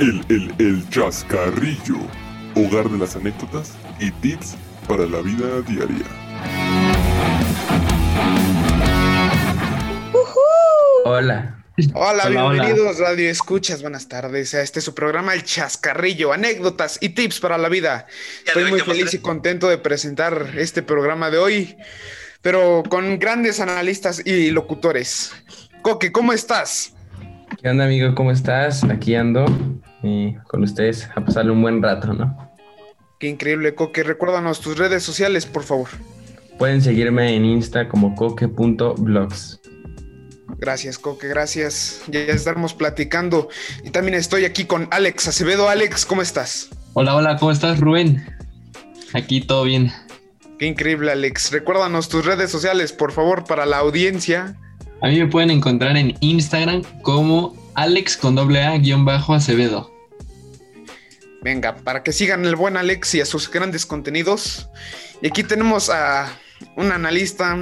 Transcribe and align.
El, 0.00 0.24
el, 0.30 0.54
el 0.58 0.88
chascarrillo, 0.88 1.98
hogar 2.54 2.88
de 2.88 2.96
las 2.96 3.16
anécdotas 3.16 3.76
y 3.98 4.10
tips 4.10 4.56
para 4.88 5.04
la 5.04 5.20
vida 5.20 5.60
diaria. 5.68 6.06
Hola. 11.04 11.62
Hola, 11.92 12.24
Hola, 12.24 12.28
bienvenidos 12.28 12.98
Radio 12.98 13.28
Escuchas, 13.28 13.82
buenas 13.82 14.08
tardes 14.08 14.54
a 14.54 14.62
este 14.62 14.80
su 14.80 14.94
programa 14.94 15.34
El 15.34 15.44
Chascarrillo, 15.44 16.32
anécdotas 16.32 16.96
y 17.02 17.10
tips 17.10 17.38
para 17.40 17.58
la 17.58 17.68
vida. 17.68 18.06
Estoy 18.46 18.70
muy 18.70 18.80
feliz 18.80 19.12
y 19.12 19.18
contento 19.18 19.68
de 19.68 19.76
presentar 19.76 20.52
este 20.56 20.82
programa 20.82 21.30
de 21.30 21.36
hoy, 21.36 21.76
pero 22.40 22.82
con 22.88 23.18
grandes 23.18 23.60
analistas 23.60 24.22
y 24.24 24.50
locutores. 24.50 25.34
Coque, 25.82 26.10
¿cómo 26.10 26.32
estás? 26.32 26.94
¿Qué 27.60 27.68
onda, 27.68 27.84
amigo? 27.84 28.14
¿Cómo 28.14 28.30
estás? 28.30 28.82
Aquí 28.84 29.14
ando 29.14 29.44
con 30.46 30.62
ustedes 30.62 31.08
a 31.14 31.24
pasarle 31.24 31.52
un 31.52 31.62
buen 31.62 31.82
rato, 31.82 32.12
¿no? 32.12 32.50
Qué 33.18 33.28
increíble, 33.28 33.74
Coque. 33.74 34.02
Recuérdanos 34.02 34.60
tus 34.60 34.78
redes 34.78 35.02
sociales, 35.02 35.44
por 35.46 35.62
favor. 35.62 35.88
Pueden 36.58 36.80
seguirme 36.80 37.36
en 37.36 37.44
Insta 37.44 37.88
como 37.88 38.14
coque.blogs. 38.14 39.60
Gracias, 40.58 40.98
Coque, 40.98 41.28
gracias. 41.28 42.02
Ya 42.08 42.20
estaremos 42.20 42.74
platicando. 42.74 43.48
Y 43.84 43.90
también 43.90 44.14
estoy 44.14 44.44
aquí 44.44 44.64
con 44.64 44.88
Alex 44.90 45.28
Acevedo. 45.28 45.68
Alex, 45.68 46.04
¿cómo 46.04 46.22
estás? 46.22 46.70
Hola, 46.94 47.14
hola, 47.14 47.36
¿cómo 47.36 47.52
estás, 47.52 47.80
Rubén? 47.80 48.26
Aquí 49.12 49.40
todo 49.40 49.64
bien. 49.64 49.92
Qué 50.58 50.66
increíble, 50.66 51.12
Alex. 51.12 51.50
Recuérdanos 51.52 52.08
tus 52.08 52.24
redes 52.24 52.50
sociales, 52.50 52.92
por 52.92 53.12
favor, 53.12 53.44
para 53.44 53.64
la 53.64 53.78
audiencia. 53.78 54.56
A 55.00 55.08
mí 55.08 55.18
me 55.18 55.26
pueden 55.26 55.50
encontrar 55.50 55.96
en 55.96 56.14
Instagram 56.20 56.82
como 57.02 57.54
Alex 57.80 58.16
con 58.18 58.34
doble 58.34 58.62
A 58.62 58.76
guion 58.76 59.06
bajo 59.06 59.32
Acevedo. 59.32 59.90
Venga, 61.40 61.76
para 61.76 62.02
que 62.02 62.12
sigan 62.12 62.44
el 62.44 62.54
buen 62.54 62.76
Alex 62.76 63.14
y 63.14 63.22
a 63.22 63.24
sus 63.24 63.50
grandes 63.50 63.86
contenidos. 63.86 64.68
Y 65.22 65.28
aquí 65.28 65.42
tenemos 65.42 65.88
a 65.88 66.30
una 66.76 66.96
analista 66.96 67.58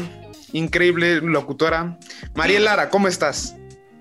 increíble, 0.52 1.20
locutora. 1.20 1.96
María 2.34 2.58
Lara, 2.58 2.90
¿cómo 2.90 3.06
estás? 3.06 3.54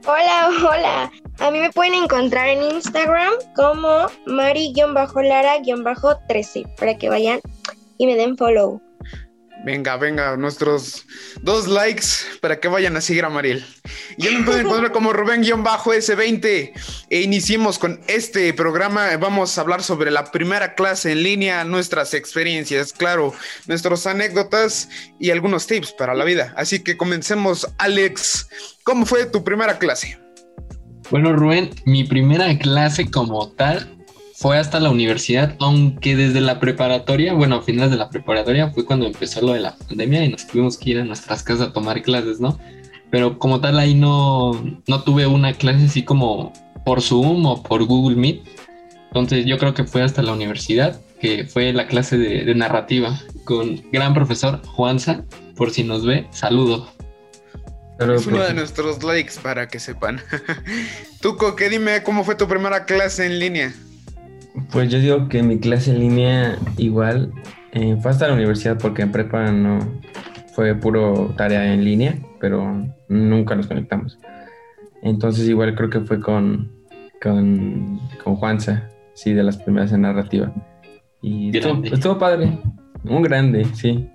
Hola, 0.07 0.49
hola. 0.67 1.11
A 1.37 1.51
mí 1.51 1.59
me 1.59 1.69
pueden 1.69 1.93
encontrar 1.93 2.47
en 2.47 2.63
Instagram 2.63 3.33
como 3.55 4.07
Mari-Lara-13 4.25 6.75
para 6.77 6.97
que 6.97 7.09
vayan 7.09 7.41
y 7.99 8.07
me 8.07 8.15
den 8.15 8.35
follow. 8.35 8.81
Venga, 9.63 9.97
venga, 9.97 10.37
nuestros 10.37 11.05
dos 11.41 11.67
likes 11.67 12.05
para 12.41 12.59
que 12.59 12.67
vayan 12.67 12.95
a 12.95 13.01
seguir 13.01 13.25
a 13.25 13.29
Mariel. 13.29 13.65
Y 14.17 14.23
ya 14.23 14.31
me 14.31 14.45
pueden 14.45 14.65
encontrar 14.65 14.91
como 14.91 15.11
Rubén-S20. 15.11 16.71
E 17.09 17.21
iniciemos 17.21 17.77
con 17.79 17.99
este 18.07 18.53
programa. 18.53 19.17
Vamos 19.17 19.57
a 19.57 19.61
hablar 19.61 19.83
sobre 19.83 20.11
la 20.11 20.31
primera 20.31 20.75
clase 20.75 21.11
en 21.11 21.23
línea, 21.23 21.63
nuestras 21.63 22.13
experiencias, 22.13 22.93
claro, 22.93 23.33
nuestras 23.67 24.07
anécdotas 24.07 24.89
y 25.19 25.31
algunos 25.31 25.67
tips 25.67 25.91
para 25.93 26.13
la 26.13 26.23
vida. 26.23 26.53
Así 26.55 26.83
que 26.83 26.95
comencemos, 26.95 27.67
Alex. 27.77 28.49
¿Cómo 28.83 29.05
fue 29.05 29.25
tu 29.25 29.43
primera 29.43 29.79
clase? 29.79 30.17
Bueno, 31.09 31.33
Rubén, 31.33 31.71
mi 31.85 32.03
primera 32.03 32.57
clase 32.57 33.09
como 33.09 33.51
tal 33.51 33.96
fue 34.39 34.59
hasta 34.59 34.79
la 34.79 34.91
universidad, 34.91 35.55
aunque 35.59 36.15
desde 36.15 36.41
la 36.41 36.59
preparatoria, 36.59 37.33
bueno, 37.33 37.55
a 37.55 37.63
finales 37.63 37.89
de 37.89 37.97
la 37.97 38.11
preparatoria 38.11 38.69
fue 38.69 38.85
cuando 38.85 39.07
empezó 39.07 39.41
lo 39.41 39.53
de 39.53 39.61
la 39.61 39.75
pandemia 39.75 40.23
y 40.23 40.29
nos 40.29 40.45
tuvimos 40.45 40.77
que 40.77 40.91
ir 40.91 40.99
a 40.99 41.03
nuestras 41.03 41.41
casas 41.41 41.69
a 41.69 41.73
tomar 41.73 42.03
clases, 42.03 42.39
¿no? 42.39 42.59
Pero 43.09 43.39
como 43.39 43.61
tal 43.61 43.79
ahí 43.79 43.95
no, 43.95 44.51
no 44.85 45.01
tuve 45.01 45.25
una 45.25 45.53
clase 45.53 45.85
así 45.85 46.03
como 46.03 46.53
por 46.85 47.01
Zoom 47.01 47.47
o 47.47 47.63
por 47.63 47.83
Google 47.85 48.15
Meet. 48.15 48.43
Entonces 49.07 49.43
yo 49.47 49.57
creo 49.57 49.73
que 49.73 49.85
fue 49.85 50.03
hasta 50.03 50.21
la 50.21 50.33
universidad, 50.33 51.01
que 51.19 51.45
fue 51.45 51.73
la 51.73 51.87
clase 51.87 52.19
de, 52.19 52.45
de 52.45 52.53
narrativa 52.53 53.19
con 53.43 53.81
gran 53.91 54.13
profesor 54.13 54.61
Juanza, 54.67 55.23
por 55.55 55.71
si 55.71 55.83
nos 55.83 56.05
ve, 56.05 56.27
saludo. 56.29 56.91
Es 57.99 58.27
uno 58.27 58.43
de 58.43 58.53
nuestros 58.53 59.01
likes 59.01 59.33
para 59.41 59.67
que 59.67 59.79
sepan. 59.79 60.21
Tuco, 61.21 61.55
que 61.55 61.69
dime 61.69 62.03
cómo 62.03 62.23
fue 62.23 62.35
tu 62.35 62.47
primera 62.47 62.85
clase 62.85 63.25
en 63.25 63.39
línea. 63.39 63.73
Pues 64.71 64.89
yo 64.89 64.99
digo 64.99 65.29
que 65.29 65.43
mi 65.43 65.59
clase 65.59 65.91
en 65.91 65.99
línea 65.99 66.57
igual 66.77 67.31
eh, 67.73 67.97
fue 68.01 68.11
hasta 68.11 68.27
la 68.27 68.33
universidad 68.33 68.77
porque 68.79 69.01
en 69.01 69.11
prepa 69.11 69.51
no 69.51 69.79
fue 70.53 70.73
puro 70.75 71.33
tarea 71.37 71.73
en 71.73 71.83
línea, 71.83 72.17
pero 72.39 72.85
nunca 73.07 73.55
nos 73.55 73.67
conectamos. 73.67 74.17
Entonces 75.03 75.47
igual 75.47 75.75
creo 75.75 75.89
que 75.89 76.01
fue 76.01 76.19
con, 76.19 76.71
con, 77.21 77.99
con 78.23 78.35
Juanza, 78.35 78.89
sí, 79.13 79.33
de 79.33 79.43
las 79.43 79.57
primeras 79.57 79.91
en 79.91 80.01
narrativa. 80.01 80.51
Y 81.21 81.55
estuvo, 81.55 81.83
estuvo, 81.83 82.17
padre, 82.17 82.57
un 83.03 83.21
grande, 83.21 83.65
sí. 83.75 84.09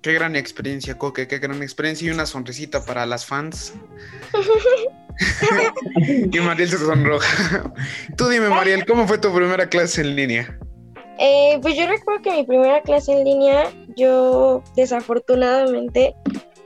Qué 0.00 0.12
gran 0.14 0.36
experiencia, 0.36 0.96
Coque, 0.96 1.26
qué 1.26 1.38
gran 1.38 1.62
experiencia 1.62 2.08
y 2.08 2.10
una 2.10 2.26
sonrisita 2.26 2.84
para 2.84 3.04
las 3.06 3.26
fans. 3.26 3.74
y 6.32 6.40
Mariel 6.40 6.68
se 6.68 6.78
sonroja. 6.78 7.72
Tú 8.16 8.28
dime, 8.28 8.48
Mariel, 8.48 8.84
¿cómo 8.86 9.06
fue 9.06 9.18
tu 9.18 9.32
primera 9.34 9.68
clase 9.68 10.02
en 10.02 10.16
línea? 10.16 10.58
Eh, 11.18 11.58
pues 11.62 11.76
yo 11.76 11.86
recuerdo 11.86 12.22
que 12.22 12.32
mi 12.32 12.44
primera 12.44 12.82
clase 12.82 13.12
en 13.12 13.24
línea, 13.24 13.70
yo 13.96 14.62
desafortunadamente 14.76 16.14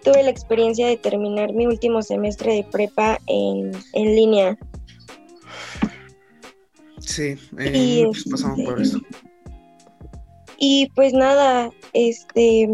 tuve 0.02 0.22
la 0.22 0.30
experiencia 0.30 0.88
de 0.88 0.96
terminar 0.96 1.52
mi 1.52 1.66
último 1.66 2.02
semestre 2.02 2.54
de 2.54 2.64
prepa 2.64 3.18
en, 3.26 3.72
en 3.92 4.16
línea. 4.16 4.58
Sí, 6.98 7.36
eh, 7.58 7.72
y, 7.74 8.04
pues 8.06 8.24
pasamos 8.30 8.58
este, 8.58 8.70
por 8.70 8.82
eso. 8.82 9.00
Y 10.58 10.90
pues 10.94 11.12
nada, 11.12 11.70
este, 11.92 12.68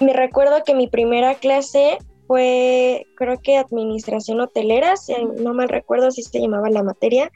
me 0.00 0.12
recuerdo 0.12 0.62
que 0.64 0.74
mi 0.74 0.88
primera 0.88 1.34
clase 1.34 1.98
fue, 2.26 3.06
creo 3.16 3.40
que 3.40 3.56
administración 3.56 4.40
hotelera, 4.40 4.96
si 4.96 5.14
no 5.38 5.54
mal 5.54 5.68
recuerdo 5.68 6.10
si 6.10 6.22
se 6.22 6.40
llamaba 6.40 6.70
la 6.70 6.82
materia. 6.82 7.30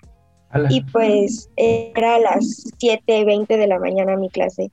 Y 0.68 0.82
pues 0.82 1.48
era 1.56 2.16
a 2.16 2.18
las 2.18 2.74
7.20 2.80 3.46
de 3.46 3.66
la 3.68 3.78
mañana 3.78 4.16
mi 4.16 4.28
clase. 4.30 4.72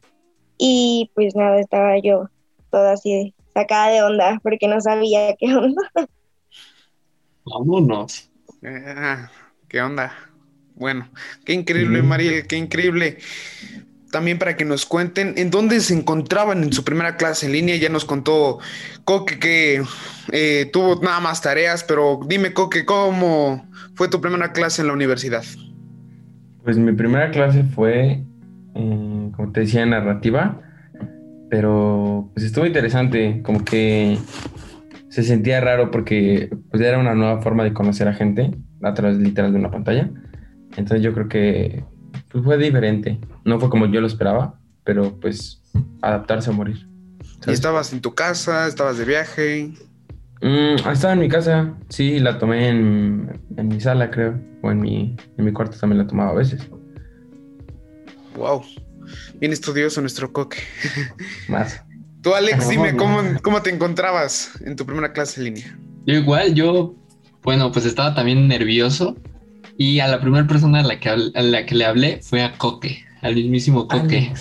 Y 0.58 1.12
pues 1.14 1.36
nada, 1.36 1.60
estaba 1.60 2.00
yo 2.00 2.30
toda 2.72 2.94
así 2.94 3.36
sacada 3.54 3.90
de 3.90 4.02
onda 4.02 4.40
porque 4.42 4.68
no 4.68 4.82
sabía 4.82 5.36
qué 5.36 5.56
onda. 5.56 5.82
Vámonos. 7.46 8.32
Ah, 8.64 9.30
¿Qué 9.68 9.82
onda? 9.82 10.14
Bueno, 10.76 11.10
qué 11.46 11.54
increíble, 11.54 12.02
mm. 12.02 12.06
Mariel, 12.06 12.48
qué 12.48 12.58
increíble 12.58 13.18
también 14.12 14.40
para 14.40 14.56
que 14.56 14.66
nos 14.66 14.86
cuenten 14.86 15.34
en 15.38 15.52
dónde 15.52 15.80
se 15.80 15.94
encontraban 15.94 16.64
en 16.64 16.74
su 16.74 16.84
primera 16.84 17.18
clase 17.18 17.46
en 17.46 17.52
línea. 17.52 17.76
Ya 17.76 17.90
nos 17.90 18.06
contó 18.06 18.60
Coque 19.04 19.40
que 19.40 19.84
eh, 20.32 20.70
tuvo 20.72 21.02
nada 21.02 21.20
más 21.20 21.42
tareas, 21.42 21.84
pero 21.84 22.20
dime, 22.28 22.54
Coque, 22.54 22.86
¿cómo 22.86 23.68
fue 23.96 24.08
tu 24.08 24.22
primera 24.22 24.52
clase 24.52 24.82
en 24.82 24.88
la 24.88 24.94
universidad? 24.94 25.44
Pues 26.64 26.78
mi 26.78 26.94
primera 26.94 27.32
clase 27.32 27.64
fue, 27.64 28.24
eh, 28.76 29.32
como 29.36 29.52
te 29.52 29.62
decía, 29.62 29.86
narrativa, 29.86 30.62
pero 31.50 32.30
pues 32.34 32.46
estuvo 32.46 32.66
interesante, 32.66 33.42
como 33.44 33.64
que 33.64 34.18
se 35.10 35.24
sentía 35.24 35.62
raro 35.62 35.92
porque 35.92 36.50
pues 36.70 36.82
era 36.84 37.00
una 37.00 37.16
nueva 37.16 37.42
forma 37.42 37.64
de 37.64 37.74
conocer 37.74 38.08
a 38.08 38.14
gente 38.14 38.52
a 38.84 38.94
través 38.94 39.18
literal 39.18 39.54
de 39.54 39.60
una 39.60 39.72
pantalla. 39.72 40.12
Entonces 40.76 41.02
yo 41.02 41.14
creo 41.14 41.28
que 41.28 41.84
pues 42.30 42.44
fue 42.44 42.58
diferente. 42.58 43.20
No 43.44 43.60
fue 43.60 43.70
como 43.70 43.86
yo 43.88 44.02
lo 44.02 44.08
esperaba, 44.08 44.60
pero 44.84 45.20
pues 45.20 45.62
adaptarse 46.02 46.50
a 46.50 46.54
morir. 46.54 46.88
¿Y 47.46 47.52
estabas 47.52 47.94
en 47.94 48.02
tu 48.02 48.14
casa? 48.14 48.68
¿Estabas 48.68 48.98
de 48.98 49.06
viaje? 49.06 49.72
Mm, 50.42 50.88
estaba 50.90 51.14
en 51.14 51.20
mi 51.20 51.30
casa, 51.30 51.74
sí, 51.90 52.20
la 52.20 52.38
tomé 52.38 52.70
en, 52.70 53.42
en, 53.56 53.68
mi 53.68 53.80
sala, 53.80 54.12
creo. 54.12 54.40
O 54.62 54.72
en 54.72 54.82
mi, 54.82 55.16
en 55.38 55.46
mi 55.46 55.52
cuarto 55.52 55.78
también 55.78 56.00
la 56.00 56.08
tomaba 56.08 56.32
a 56.32 56.36
veces. 56.36 56.68
Wow. 58.36 58.64
Bien 59.40 59.54
estudioso 59.54 60.02
nuestro 60.02 60.32
coque. 60.32 60.58
Más. 61.48 61.84
Tú, 62.22 62.36
Alex, 62.36 62.68
dime, 62.68 62.96
¿cómo, 62.96 63.22
¿cómo 63.42 63.62
te 63.62 63.70
encontrabas 63.70 64.60
en 64.62 64.76
tu 64.76 64.86
primera 64.86 65.14
clase 65.14 65.40
en 65.40 65.46
línea? 65.46 65.80
Yo 66.06 66.16
igual, 66.16 66.54
yo, 66.54 66.96
bueno, 67.44 67.72
pues 67.72 67.86
estaba 67.86 68.14
también 68.14 68.48
nervioso 68.48 69.16
y 69.78 70.00
a 70.00 70.08
la 70.08 70.20
primera 70.20 70.48
persona 70.48 70.80
a 70.80 70.84
la 70.84 71.00
que, 71.00 71.10
a 71.10 71.16
la 71.16 71.66
que 71.66 71.76
le 71.76 71.86
hablé 71.86 72.20
fue 72.22 72.44
a 72.44 72.54
Coque, 72.58 73.04
al 73.22 73.36
mismísimo 73.36 73.88
Coque. 73.88 74.32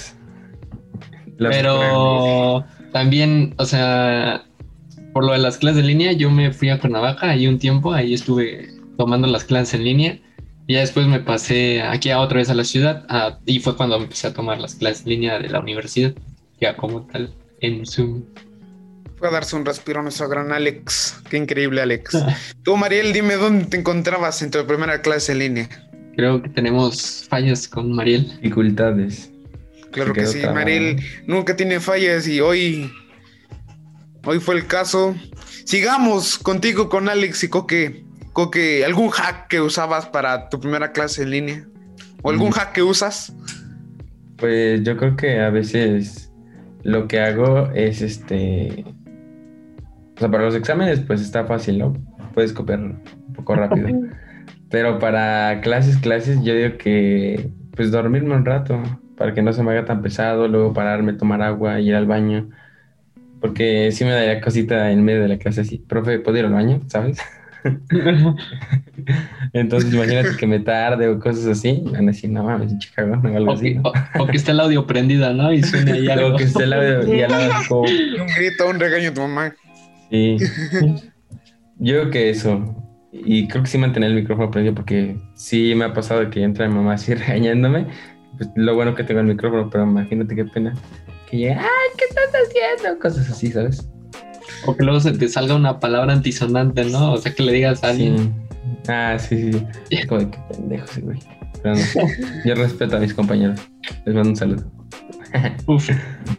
Pero 1.39 2.65
también, 2.93 3.55
o 3.59 3.67
sea, 3.67 4.45
por 5.13 5.25
lo 5.25 5.33
de 5.33 5.39
las 5.39 5.59
clases 5.59 5.81
en 5.81 5.89
línea, 5.89 6.13
yo 6.13 6.31
me 6.31 6.53
fui 6.53 6.71
a 6.71 6.79
Cuernavaca 6.79 7.31
ahí 7.31 7.47
un 7.47 7.59
tiempo, 7.59 7.93
ahí 7.93 8.15
estuve 8.15 8.69
tomando 8.97 9.27
las 9.27 9.45
clases 9.45 9.75
en 9.75 9.85
línea. 9.85 10.19
Y 10.67 10.75
ya 10.75 10.81
después 10.81 11.07
me 11.07 11.21
pasé 11.21 11.83
aquí 11.83 12.11
a 12.11 12.21
otra 12.21 12.39
vez 12.39 12.51
a 12.51 12.55
la 12.55 12.65
ciudad 12.65 13.05
a, 13.09 13.39
y 13.47 13.61
fue 13.61 13.77
cuando 13.77 13.97
empecé 13.97 14.27
a 14.29 14.35
tomar 14.35 14.59
las 14.59 14.75
clases 14.75 15.05
en 15.05 15.11
línea 15.11 15.39
de 15.39 15.49
la 15.49 15.61
universidad, 15.61 16.13
ya 16.61 16.77
como 16.77 17.03
tal, 17.03 17.33
en 17.61 17.87
Zoom. 17.87 18.25
Fue 19.19 19.29
a 19.29 19.31
darse 19.31 19.57
un 19.57 19.65
respiro 19.65 20.01
a 20.01 20.03
nuestro 20.03 20.29
gran 20.29 20.53
Alex. 20.53 21.21
Qué 21.31 21.37
increíble, 21.39 21.81
Alex. 21.81 22.17
Tú, 22.63 22.77
Mariel, 22.77 23.13
dime 23.13 23.35
dónde 23.37 23.65
te 23.67 23.77
encontrabas 23.79 24.43
en 24.43 24.51
tu 24.51 24.65
primera 24.67 25.01
clase 25.03 25.33
en 25.33 25.39
línea. 25.39 25.69
Creo 26.17 26.43
que 26.43 26.49
tenemos 26.51 27.27
fallas 27.29 27.67
con 27.69 27.93
Mariel. 27.93 28.27
Dificultades. 28.43 29.31
Claro 29.91 30.15
Se 30.15 30.21
que 30.21 30.27
sí, 30.27 30.33
trabado. 30.41 30.55
Mariel 30.55 31.01
nunca 31.27 31.57
tiene 31.57 31.81
fallas 31.81 32.27
y 32.29 32.41
hoy, 32.41 32.91
hoy 34.25 34.39
fue 34.41 34.57
el 34.57 34.67
caso. 34.67 35.15
Sigamos 35.65 36.39
contigo 36.39 36.89
con 36.89 37.09
Alex 37.09 37.45
y 37.45 37.49
Coque. 37.49 38.05
Coque, 38.33 38.85
¿algún 38.85 39.09
hack 39.11 39.49
que 39.49 39.61
usabas 39.63 40.07
para 40.07 40.51
tu 40.51 40.61
primera 40.61 40.93
clase 40.93 41.23
en 41.23 41.31
línea? 41.31 41.67
¿O 42.23 42.31
algún 42.31 42.51
Mm. 42.51 42.53
hack 42.53 42.73
que 42.73 42.83
usas? 42.83 43.33
Pues 44.37 44.83
yo 44.85 44.97
creo 44.99 45.17
que 45.17 45.41
a 45.41 45.49
veces 45.49 46.31
lo 46.83 47.09
que 47.09 47.21
hago 47.21 47.71
es 47.75 48.03
este. 48.03 48.85
O 50.17 50.19
sea, 50.19 50.31
para 50.31 50.45
los 50.45 50.55
exámenes, 50.55 51.01
pues 51.01 51.21
está 51.21 51.45
fácil, 51.45 51.79
¿no? 51.79 51.93
Puedes 52.35 52.53
copiar 52.53 52.81
un 52.81 53.03
poco 53.35 53.55
rápido. 53.55 53.89
Pero 54.71 54.99
para 54.99 55.61
clases, 55.61 55.99
clases, 55.99 56.43
yo 56.43 56.55
digo 56.55 56.79
que 56.79 57.51
pues 57.75 57.91
dormirme 57.91 58.35
un 58.35 58.45
rato 58.45 58.83
para 59.17 59.35
que 59.35 59.43
no 59.43 59.53
se 59.53 59.63
me 59.63 59.73
haga 59.73 59.85
tan 59.85 60.03
pesado, 60.03 60.49
luego 60.49 60.73
pararme, 60.73 61.13
tomar 61.13 61.43
agua, 61.43 61.81
ir 61.81 61.95
al 61.95 62.07
baño. 62.07 62.49
Porque 63.41 63.93
sí 63.93 64.05
me 64.05 64.11
daría 64.13 64.41
cosita 64.41 64.91
en 64.91 65.05
medio 65.05 65.23
de 65.23 65.29
la 65.29 65.39
clase 65.39 65.61
así. 65.61 65.79
Profe, 65.79 66.19
¿puedo 66.19 66.39
ir 66.39 66.47
al 66.47 66.53
baño? 66.53 66.81
¿Sabes? 66.89 67.19
Entonces 69.53 69.93
imagínate 69.93 70.37
que 70.37 70.47
me 70.47 70.61
tarde 70.61 71.09
o 71.09 71.19
cosas 71.19 71.47
así. 71.47 71.83
Van 71.85 72.05
a 72.05 72.13
decir, 72.13 72.31
no 72.31 72.45
mames, 72.45 72.77
Chicago, 72.79 73.21
o 73.23 73.37
algo 73.37 73.51
O 73.51 73.55
así. 73.55 73.65
que, 73.69 73.75
¿no? 73.77 73.83
o- 73.85 74.23
o 74.23 74.27
que 74.27 74.37
esté 74.37 74.51
el 74.53 74.61
audio 74.61 74.87
prendido, 74.87 75.33
¿no? 75.35 75.53
Y 75.53 75.63
suena 75.63 75.93
ahí 75.93 76.09
algo. 76.11 76.27
Algo 76.27 76.39
que 76.39 76.45
esté 76.45 76.63
al 76.65 76.71
lado 76.71 77.15
y 77.15 77.23
al 77.23 77.31
lado 77.31 77.53
como, 77.69 77.83
Un 77.83 78.27
grito, 78.37 78.69
un 78.69 78.81
regaño 78.81 79.11
a 79.11 79.15
tu 79.15 79.21
mamá. 79.21 79.55
Sí. 80.11 80.37
Yo 81.79 81.95
creo 81.95 82.11
que 82.11 82.31
eso. 82.31 82.75
Y 83.13 83.49
creo 83.49 83.63
que 83.63 83.71
sí 83.71 83.79
mantener 83.79 84.11
el 84.11 84.17
micrófono 84.17 84.51
prendido 84.51 84.75
porque 84.75 85.17
sí 85.35 85.75
me 85.75 85.87
ha 85.87 85.93
pasado 85.93 86.29
que 86.31 86.43
entra 86.43 86.69
mi 86.69 86.75
mamá 86.75 86.95
así 86.95 87.15
regañándome. 87.15 87.87
Pues 88.37 88.51
lo 88.55 88.75
bueno 88.75 88.95
que 88.95 89.05
tengo 89.05 89.21
el 89.21 89.27
micrófono, 89.27 89.71
pero 89.71 89.85
imagínate 89.85 90.35
qué 90.35 90.45
pena. 90.45 90.75
Que 91.31 91.39
llegue, 91.39 91.55
ay, 91.55 91.89
¿qué 91.97 92.05
estás 92.09 92.43
haciendo? 92.47 92.99
Cosas 93.01 93.31
así, 93.31 93.51
¿sabes? 93.51 93.89
O 94.67 94.77
que 94.77 94.85
luego 94.85 95.01
se 95.01 95.13
te 95.13 95.29
salga 95.29 95.55
una 95.55 95.81
palabra 95.81 96.13
antisonante, 96.13 96.85
¿no? 96.85 97.15
O 97.15 97.17
sea, 97.17 97.35
que 97.35 97.43
le 97.43 97.53
digas 97.53 97.83
a 97.83 97.91
alguien. 97.91 98.17
Sí. 98.17 98.33
Ah, 98.89 99.17
sí, 99.19 99.53
sí. 99.53 99.67
sí. 99.91 100.07
Como 100.07 100.21
de 100.21 100.31
qué 100.31 100.39
pendejo 100.51 100.85
ese 100.85 101.01
güey. 101.01 101.19
Pero 101.63 101.75
no. 101.75 101.83
Yo 102.45 102.55
respeto 102.55 102.97
a 102.97 103.01
mis 103.01 103.15
compañeros. 103.15 103.61
Les 104.05 104.15
mando 104.15 104.31
un 104.31 104.37
saludo. 104.37 104.76
Uf. 105.67 105.91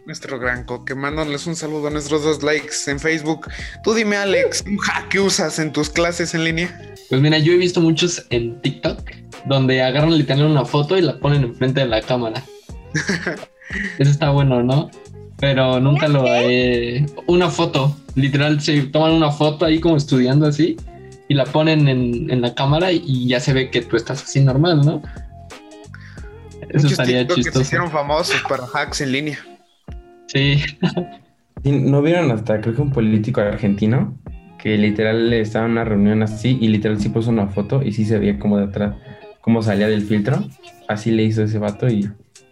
Nuestro 0.06 0.38
gran 0.38 0.64
Coque, 0.64 0.94
mándoles 0.94 1.46
un 1.46 1.56
saludo 1.56 1.88
a 1.88 1.90
nuestros 1.90 2.22
dos 2.24 2.42
likes 2.42 2.74
en 2.86 2.98
Facebook. 2.98 3.48
Tú 3.84 3.94
dime, 3.94 4.16
Alex, 4.16 4.64
un 4.66 4.78
hack 4.78 5.08
que 5.08 5.20
usas 5.20 5.58
en 5.58 5.72
tus 5.72 5.90
clases 5.90 6.34
en 6.34 6.44
línea. 6.44 6.80
Pues 7.08 7.20
mira, 7.20 7.38
yo 7.38 7.52
he 7.52 7.56
visto 7.56 7.80
muchos 7.80 8.26
en 8.30 8.60
TikTok 8.60 9.10
donde 9.46 9.82
agarran 9.82 10.16
literal 10.16 10.46
una 10.46 10.64
foto 10.64 10.96
y 10.96 11.02
la 11.02 11.18
ponen 11.18 11.44
enfrente 11.44 11.80
de 11.80 11.86
la 11.86 12.02
cámara. 12.02 12.42
Eso 13.98 14.10
está 14.10 14.30
bueno, 14.30 14.62
¿no? 14.62 14.90
Pero 15.38 15.78
nunca 15.80 16.08
lo 16.08 16.26
he... 16.26 17.06
Una 17.26 17.48
foto, 17.48 17.96
literal, 18.14 18.60
se 18.60 18.80
toman 18.82 19.12
una 19.12 19.30
foto 19.30 19.64
ahí 19.64 19.78
como 19.78 19.96
estudiando 19.96 20.46
así 20.46 20.76
y 21.28 21.34
la 21.34 21.44
ponen 21.44 21.86
en, 21.86 22.30
en 22.30 22.40
la 22.40 22.54
cámara 22.54 22.90
y 22.90 23.28
ya 23.28 23.38
se 23.38 23.52
ve 23.52 23.70
que 23.70 23.82
tú 23.82 23.96
estás 23.96 24.22
así 24.22 24.40
normal, 24.40 24.80
¿no? 24.84 25.02
Eso 26.68 26.88
Muchos 26.88 26.92
estaría 26.92 27.20
TikTok 27.20 27.36
que 27.36 27.42
se 27.42 27.48
chistoso. 27.50 27.62
hicieron 27.62 27.90
famosos 27.90 28.42
para 28.48 28.64
hacks 28.72 29.00
en 29.00 29.12
línea. 29.12 29.38
Sí, 30.26 30.62
Sí, 31.64 31.72
¿No 31.72 32.02
vieron 32.02 32.30
hasta, 32.30 32.60
creo 32.60 32.74
que 32.76 32.82
un 32.82 32.92
político 32.92 33.40
argentino 33.40 34.16
que 34.58 34.76
literal 34.78 35.32
estaba 35.32 35.66
en 35.66 35.72
una 35.72 35.84
reunión 35.84 36.22
así 36.22 36.56
y 36.60 36.68
literal 36.68 37.00
sí 37.00 37.08
puso 37.08 37.30
una 37.30 37.48
foto 37.48 37.82
y 37.82 37.92
sí 37.92 38.04
se 38.04 38.18
veía 38.18 38.38
como 38.38 38.58
de 38.58 38.64
atrás, 38.66 38.94
cómo 39.40 39.60
salía 39.62 39.88
del 39.88 40.02
filtro? 40.02 40.44
Así 40.88 41.10
le 41.10 41.24
hizo 41.24 41.42
ese 41.42 41.58
vato 41.58 41.88
y 41.88 42.02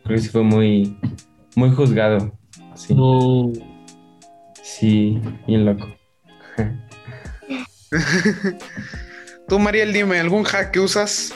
creo 0.05 0.17
que 0.17 0.19
sí 0.19 0.29
fue 0.29 0.43
muy, 0.43 0.99
muy 1.55 1.71
juzgado. 1.71 2.33
Sí, 2.75 2.95
no. 2.95 3.53
sí, 4.63 5.21
bien 5.47 5.65
loco. 5.65 5.87
Tú, 9.49 9.59
Mariel, 9.61 9.93
dime, 9.93 10.19
¿algún 10.19 10.43
hack 10.45 10.73
que 10.73 10.81
usas? 10.81 11.33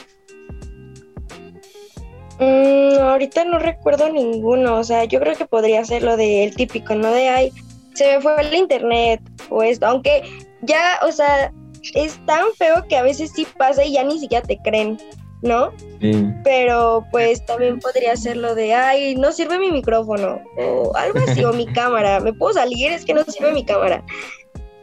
Mm, 2.41 2.97
ahorita 2.99 3.45
no 3.45 3.59
recuerdo 3.59 4.09
ninguno, 4.09 4.79
o 4.79 4.83
sea, 4.83 5.05
yo 5.05 5.19
creo 5.19 5.35
que 5.35 5.45
podría 5.45 5.85
ser 5.85 6.01
lo 6.01 6.17
del 6.17 6.55
típico, 6.55 6.95
¿no? 6.95 7.11
De, 7.11 7.29
ay, 7.29 7.53
se 7.93 8.15
me 8.15 8.21
fue 8.21 8.41
el 8.41 8.55
internet 8.55 9.21
o 9.51 9.61
esto, 9.61 9.85
aunque 9.85 10.23
ya, 10.63 10.99
o 11.03 11.11
sea, 11.11 11.53
es 11.93 12.19
tan 12.25 12.45
feo 12.57 12.83
que 12.89 12.97
a 12.97 13.03
veces 13.03 13.31
sí 13.35 13.45
pasa 13.59 13.85
y 13.85 13.93
ya 13.93 14.03
ni 14.03 14.19
siquiera 14.19 14.43
te 14.43 14.57
creen, 14.57 14.97
¿no? 15.43 15.71
Sí, 15.99 16.25
Pero 16.43 17.05
pues 17.11 17.45
también 17.45 17.77
podría 17.77 18.15
ser 18.15 18.37
lo 18.37 18.55
de, 18.55 18.73
ay, 18.73 19.13
no 19.13 19.31
sirve 19.31 19.59
mi 19.59 19.71
micrófono 19.71 20.41
o 20.57 20.95
algo 20.95 21.19
así, 21.27 21.43
o 21.43 21.53
mi 21.53 21.67
cámara, 21.73 22.21
me 22.21 22.33
puedo 22.33 22.55
salir, 22.55 22.91
es 22.91 23.05
que 23.05 23.13
no 23.13 23.23
sirve 23.23 23.51
mi 23.51 23.63
cámara. 23.63 24.03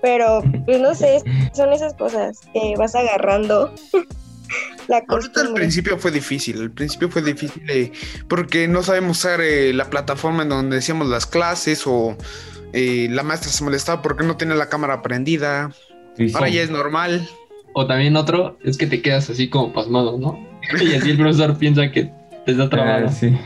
Pero, 0.00 0.44
pues 0.64 0.78
no 0.78 0.94
sé, 0.94 1.25
son 1.54 1.72
esas 1.72 1.93
cosas 1.94 2.38
que 2.52 2.75
vas 2.78 2.94
agarrando. 2.94 3.75
La 4.88 5.02
Ahorita 5.06 5.43
al 5.43 5.52
principio 5.52 5.99
fue 5.99 6.11
difícil, 6.11 6.62
al 6.62 6.70
principio 6.70 7.11
fue 7.11 7.23
difícil 7.23 7.62
eh, 7.69 7.93
porque 8.26 8.67
no 8.69 8.82
sabemos 8.82 9.19
usar 9.19 9.40
eh, 9.43 9.73
la 9.75 9.90
plataforma 9.90 10.43
en 10.43 10.49
donde 10.49 10.76
decíamos 10.76 11.08
las 11.08 11.26
clases 11.26 11.87
o 11.87 12.17
eh, 12.73 13.08
la 13.11 13.23
maestra 13.23 13.50
se 13.50 13.62
molestaba 13.64 14.00
porque 14.00 14.25
no 14.25 14.37
tiene 14.37 14.55
la 14.55 14.69
cámara 14.69 15.02
prendida. 15.02 15.70
sí, 16.17 16.29
sí. 16.31 16.35
Ahora 16.35 16.49
ya 16.49 16.62
es 16.62 16.70
normal. 16.70 17.29
O 17.75 17.87
también 17.87 18.17
otro 18.17 18.58
es 18.64 18.79
que 18.79 18.87
te 18.87 19.02
quedas 19.02 19.29
así 19.31 19.49
como 19.49 19.73
pasmado, 19.73 20.19
¿no? 20.19 20.46
Y 20.81 20.94
así 20.94 21.11
el 21.11 21.19
profesor 21.19 21.56
piensa 21.58 21.90
que 21.90 22.11
te 22.44 22.52
está 22.52 22.69
trabado. 22.69 23.08
sí. 23.11 23.37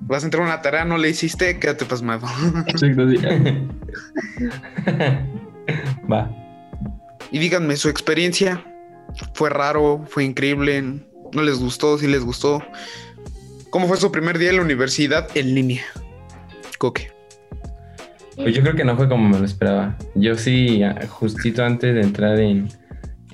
Vas 0.00 0.22
a 0.22 0.26
entrar 0.26 0.42
a 0.42 0.46
una 0.46 0.62
tarea, 0.62 0.84
no 0.84 0.98
le 0.98 1.10
hiciste, 1.10 1.58
quédate 1.58 1.84
pasmado. 1.84 2.26
Exacto, 2.66 3.08
sí. 3.08 3.18
Va. 6.10 6.30
y 7.30 7.38
díganme 7.38 7.76
su 7.76 7.88
experiencia. 7.88 8.64
¿Fue 9.34 9.50
raro? 9.50 10.04
¿Fue 10.08 10.24
increíble? 10.24 10.82
¿No 11.32 11.42
les 11.42 11.58
gustó? 11.58 11.98
¿Sí 11.98 12.06
les 12.06 12.24
gustó? 12.24 12.62
¿Cómo 13.70 13.86
fue 13.86 13.96
su 13.98 14.10
primer 14.10 14.38
día 14.38 14.50
en 14.50 14.56
la 14.56 14.62
universidad 14.62 15.28
en 15.34 15.54
línea? 15.54 15.82
Coque. 16.78 17.10
Pues 18.36 18.54
yo 18.54 18.62
creo 18.62 18.74
que 18.76 18.84
no 18.84 18.96
fue 18.96 19.08
como 19.08 19.28
me 19.28 19.38
lo 19.38 19.44
esperaba. 19.44 19.96
Yo 20.14 20.36
sí, 20.36 20.80
justito 21.08 21.64
antes 21.64 21.94
de 21.94 22.00
entrar 22.02 22.38
en, 22.38 22.68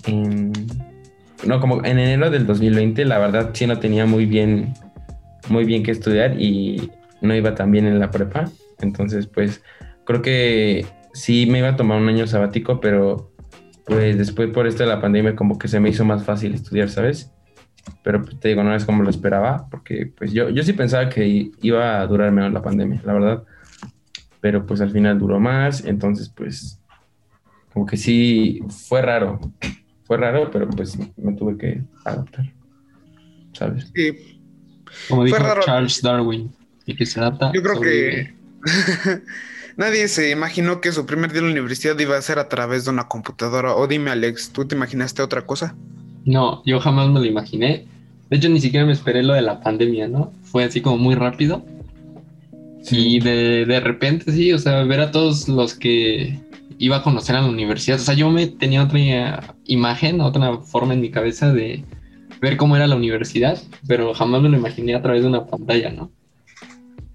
en- 0.06 0.52
No, 1.46 1.60
como 1.60 1.84
en 1.84 1.98
enero 1.98 2.30
del 2.30 2.46
2020, 2.46 3.04
la 3.04 3.18
verdad 3.18 3.50
sí 3.52 3.66
no 3.66 3.78
tenía 3.78 4.06
muy 4.06 4.24
bien, 4.24 4.72
muy 5.48 5.64
bien 5.64 5.82
que 5.82 5.90
estudiar 5.90 6.40
y 6.40 6.90
no 7.20 7.34
iba 7.34 7.54
tan 7.54 7.70
bien 7.70 7.86
en 7.86 7.98
la 8.00 8.10
prepa. 8.10 8.50
Entonces, 8.80 9.26
pues, 9.26 9.62
creo 10.04 10.22
que 10.22 10.86
sí 11.12 11.46
me 11.46 11.58
iba 11.58 11.68
a 11.68 11.76
tomar 11.76 12.00
un 12.00 12.08
año 12.08 12.26
sabático, 12.26 12.80
pero 12.80 13.30
pues 13.86 14.16
después 14.18 14.50
por 14.50 14.66
esto 14.66 14.82
de 14.82 14.88
la 14.88 15.00
pandemia 15.00 15.36
como 15.36 15.58
que 15.58 15.68
se 15.68 15.80
me 15.80 15.90
hizo 15.90 16.04
más 16.04 16.24
fácil 16.24 16.54
estudiar, 16.54 16.88
¿sabes? 16.90 17.30
Pero 18.02 18.22
pues, 18.22 18.38
te 18.40 18.48
digo, 18.48 18.62
no 18.64 18.74
es 18.74 18.84
como 18.84 19.02
lo 19.02 19.10
esperaba, 19.10 19.68
porque 19.70 20.10
pues 20.16 20.32
yo, 20.32 20.48
yo 20.48 20.62
sí 20.62 20.72
pensaba 20.72 21.08
que 21.10 21.26
i- 21.26 21.52
iba 21.62 22.00
a 22.00 22.06
durar 22.06 22.32
menos 22.32 22.52
la 22.52 22.62
pandemia, 22.62 23.00
la 23.04 23.12
verdad 23.12 23.44
pero 24.40 24.66
pues 24.66 24.82
al 24.82 24.90
final 24.90 25.18
duró 25.18 25.40
más, 25.40 25.86
entonces 25.86 26.28
pues 26.28 26.78
como 27.72 27.86
que 27.86 27.96
sí 27.96 28.60
fue 28.88 29.00
raro, 29.00 29.40
fue 30.04 30.18
raro, 30.18 30.50
pero 30.50 30.68
pues 30.68 30.98
me 31.16 31.32
tuve 31.32 31.56
que 31.56 31.82
adaptar, 32.04 32.52
¿sabes? 33.54 33.90
Sí, 33.94 34.12
Como 35.08 35.22
Fue 35.22 35.28
dijo 35.28 35.38
raro. 35.38 35.62
Charles 35.64 36.02
Darwin, 36.02 36.52
y 36.84 36.94
que 36.94 37.06
se 37.06 37.20
adapta. 37.20 37.52
yo 37.54 37.62
creo 37.62 37.74
sobrevive. 37.76 38.34
que 38.64 39.20
nadie 39.76 40.08
se 40.08 40.30
imaginó 40.30 40.80
que 40.80 40.92
su 40.92 41.06
primer 41.06 41.32
día 41.32 41.40
en 41.40 41.46
la 41.46 41.52
universidad 41.52 41.98
iba 41.98 42.16
a 42.16 42.22
ser 42.22 42.38
a 42.38 42.48
través 42.48 42.84
de 42.84 42.90
una 42.90 43.08
computadora. 43.08 43.74
O 43.74 43.86
dime, 43.86 44.10
Alex, 44.10 44.50
¿tú 44.50 44.66
te 44.66 44.74
imaginaste 44.74 45.22
otra 45.22 45.46
cosa? 45.46 45.76
No, 46.24 46.62
yo 46.64 46.80
jamás 46.80 47.08
me 47.08 47.20
lo 47.20 47.26
imaginé. 47.26 47.86
De 48.30 48.36
hecho, 48.36 48.48
ni 48.48 48.60
siquiera 48.60 48.86
me 48.86 48.92
esperé 48.92 49.22
lo 49.22 49.34
de 49.34 49.42
la 49.42 49.60
pandemia, 49.60 50.08
¿no? 50.08 50.32
Fue 50.44 50.64
así 50.64 50.80
como 50.80 50.98
muy 50.98 51.14
rápido. 51.14 51.64
Y 52.90 53.20
de, 53.20 53.64
de 53.66 53.80
repente, 53.80 54.30
sí, 54.32 54.52
o 54.52 54.58
sea, 54.58 54.82
ver 54.84 55.00
a 55.00 55.10
todos 55.10 55.48
los 55.48 55.74
que 55.74 56.38
iba 56.78 56.96
a 56.96 57.02
conocer 57.02 57.36
a 57.36 57.42
la 57.42 57.48
universidad. 57.48 57.98
O 57.98 58.02
sea, 58.02 58.14
yo 58.14 58.30
me 58.30 58.46
tenía 58.46 58.82
otra 58.82 58.98
imagen, 59.64 60.20
otra 60.20 60.58
forma 60.58 60.94
en 60.94 61.00
mi 61.00 61.10
cabeza 61.10 61.52
de 61.52 61.84
ver 62.40 62.56
cómo 62.56 62.76
era 62.76 62.86
la 62.86 62.96
universidad, 62.96 63.58
pero 63.86 64.12
jamás 64.14 64.42
me 64.42 64.48
lo 64.48 64.56
imaginé 64.56 64.94
a 64.94 65.02
través 65.02 65.22
de 65.22 65.28
una 65.28 65.46
pantalla, 65.46 65.90
¿no? 65.90 66.10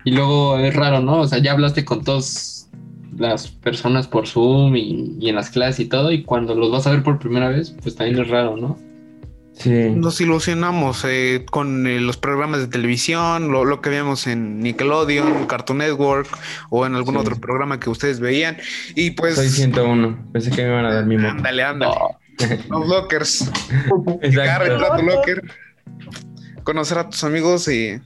Y 0.06 0.12
luego 0.12 0.58
es 0.58 0.74
raro, 0.76 1.02
¿no? 1.02 1.22
O 1.22 1.28
sea, 1.28 1.40
ya 1.40 1.52
hablaste 1.52 1.84
con 1.86 2.04
todas 2.04 2.70
las 3.18 3.48
personas 3.48 4.08
por 4.08 4.28
Zoom 4.28 4.76
y, 4.76 5.16
y 5.20 5.30
en 5.30 5.36
las 5.36 5.50
clases 5.50 5.82
y 5.82 5.86
todo, 5.86 6.12
y 6.12 6.24
cuando 6.24 6.56
los 6.56 6.72
vas 6.72 6.88
a 6.88 6.92
ver 6.92 7.04
por 7.04 7.20
primera 7.20 7.50
vez, 7.50 7.76
pues 7.84 7.96
también 7.96 8.20
es 8.22 8.30
raro, 8.30 8.56
¿no? 8.58 8.78
Sí. 9.54 9.90
nos 9.94 10.22
ilusionamos 10.22 11.04
eh, 11.06 11.44
con 11.52 11.86
eh, 11.86 12.00
los 12.00 12.16
programas 12.16 12.62
de 12.62 12.68
televisión, 12.68 13.52
lo, 13.52 13.66
lo 13.66 13.82
que 13.82 13.90
veíamos 13.90 14.26
en 14.26 14.60
Nickelodeon, 14.62 15.48
Cartoon 15.48 15.80
Network 15.80 16.30
o 16.70 16.86
en 16.86 16.96
algún 16.96 17.16
Sí. 17.16 17.20
otro 17.20 17.36
programa 17.36 17.78
que 17.78 17.90
ustedes 17.90 18.22
veían. 18.22 18.56
Y 18.96 19.12
pues, 19.12 19.36
Soy 19.36 19.50
101. 19.50 20.30
Pensé 20.32 20.52
que 20.52 20.62
me 20.64 20.70
iban 20.70 20.86
a 20.86 20.94
dar 20.94 21.06
mi 21.06 21.18
moto. 21.18 21.32
ándale, 21.32 21.64
ándale. 21.64 21.94
Los 22.70 22.88
lockers. 22.88 23.52
Exacto. 24.22 24.96
tu 24.98 25.04
locker, 25.06 25.44
conocer 26.64 26.98
a 27.00 27.10
tus 27.10 27.26
amigos 27.26 27.68
y, 27.68 28.00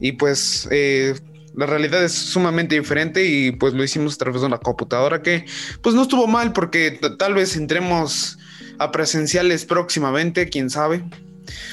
y 0.00 0.12
pues 0.12 0.68
eh, 0.70 1.14
la 1.54 1.66
realidad 1.66 2.04
es 2.04 2.12
sumamente 2.12 2.78
diferente 2.78 3.24
y 3.24 3.52
pues 3.52 3.74
lo 3.74 3.82
hicimos 3.82 4.14
a 4.14 4.18
través 4.18 4.42
de 4.42 4.46
una 4.46 4.58
computadora 4.58 5.22
que 5.22 5.46
pues 5.82 5.94
no 5.94 6.02
estuvo 6.02 6.26
mal 6.26 6.52
porque 6.52 6.98
tal 7.18 7.34
vez 7.34 7.56
entremos 7.56 8.38
a 8.78 8.92
presenciales 8.92 9.64
próximamente, 9.64 10.48
quién 10.48 10.68
sabe. 10.68 11.04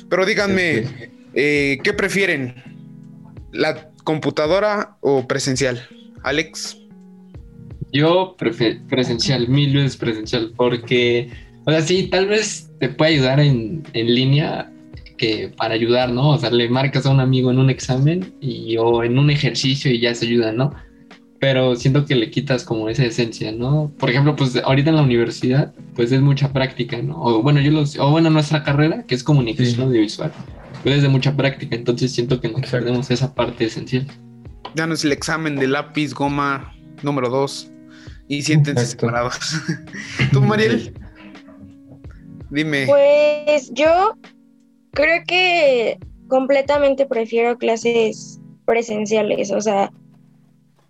Pero 0.10 0.26
díganme, 0.26 0.88
Sí, 0.88 0.94
eh, 1.34 1.80
¿qué 1.84 1.94
prefieren? 1.94 2.56
¿La 3.52 3.90
computadora 4.04 4.98
o 5.02 5.28
presencial? 5.28 5.88
Alex. 6.24 6.78
Yo 7.92 8.36
presencial, 8.90 9.48
mil 9.50 9.76
veces 9.76 9.98
presencial, 9.98 10.54
porque, 10.56 11.30
o 11.66 11.72
sea, 11.72 11.82
sí, 11.82 12.08
tal 12.10 12.28
vez 12.28 12.70
te 12.80 12.90
puede 12.90 13.14
ayudar 13.14 13.40
en, 13.40 13.84
en 13.94 14.16
línea 14.16 14.73
que 15.24 15.54
para 15.56 15.74
ayudar, 15.74 16.12
¿no? 16.12 16.32
O 16.32 16.38
sea, 16.38 16.50
le 16.52 16.68
marcas 16.70 17.06
a 17.06 17.10
un 17.10 17.20
amigo 17.22 17.50
en 17.50 17.58
un 17.60 17.70
examen 17.70 18.34
y, 18.42 18.76
o 18.78 19.04
en 19.04 19.18
un 19.18 19.30
ejercicio 19.30 19.90
y 19.90 20.00
ya 20.02 20.14
se 20.14 20.26
ayuda, 20.26 20.52
¿no? 20.52 20.74
Pero 21.40 21.76
siento 21.78 22.06
que 22.06 22.16
le 22.16 22.30
quitas 22.30 22.64
como 22.66 22.90
esa 22.90 23.06
esencia, 23.06 23.52
¿no? 23.54 23.92
Por 23.98 24.10
ejemplo, 24.10 24.36
pues 24.36 24.56
ahorita 24.58 24.90
en 24.90 24.98
la 24.98 25.02
universidad, 25.02 25.74
pues 25.96 26.12
es 26.12 26.22
mucha 26.22 26.52
práctica, 26.52 27.02
¿no? 27.02 27.22
O 27.22 27.42
bueno, 27.42 27.62
yo 27.62 27.72
los, 27.72 27.98
o 27.98 28.10
bueno, 28.12 28.30
nuestra 28.30 28.64
carrera, 28.64 29.04
que 29.08 29.16
es 29.16 29.24
comunicación 29.24 29.76
Sí. 29.76 29.82
audiovisual, 29.82 30.32
pues 30.84 30.96
es 30.98 31.02
de 31.02 31.10
mucha 31.10 31.36
práctica, 31.38 31.76
entonces 31.76 32.12
siento 32.12 32.42
que 32.42 32.50
nos 32.50 32.60
Exacto. 32.60 32.86
perdemos 32.86 33.10
esa 33.12 33.34
parte 33.34 33.66
esencial. 33.66 34.06
Ya 34.76 34.88
no 34.88 34.94
es 34.94 35.06
el 35.06 35.12
examen 35.14 35.56
de 35.56 35.68
lápiz, 35.68 36.14
goma 36.14 36.74
número 37.02 37.30
2 37.30 37.72
y 38.28 38.42
siéntense 38.42 38.82
Exacto. 38.84 39.06
separados. 39.08 39.40
¿Tú, 40.34 40.42
Mariel? 40.42 40.94
Dime. 42.50 42.86
Pues 42.88 43.72
yo 43.74 44.16
creo 44.94 45.24
que 45.28 46.00
completamente 46.28 47.06
prefiero 47.06 47.58
clases 47.58 48.40
presenciales, 48.66 49.52
o 49.52 49.60
sea, 49.62 49.92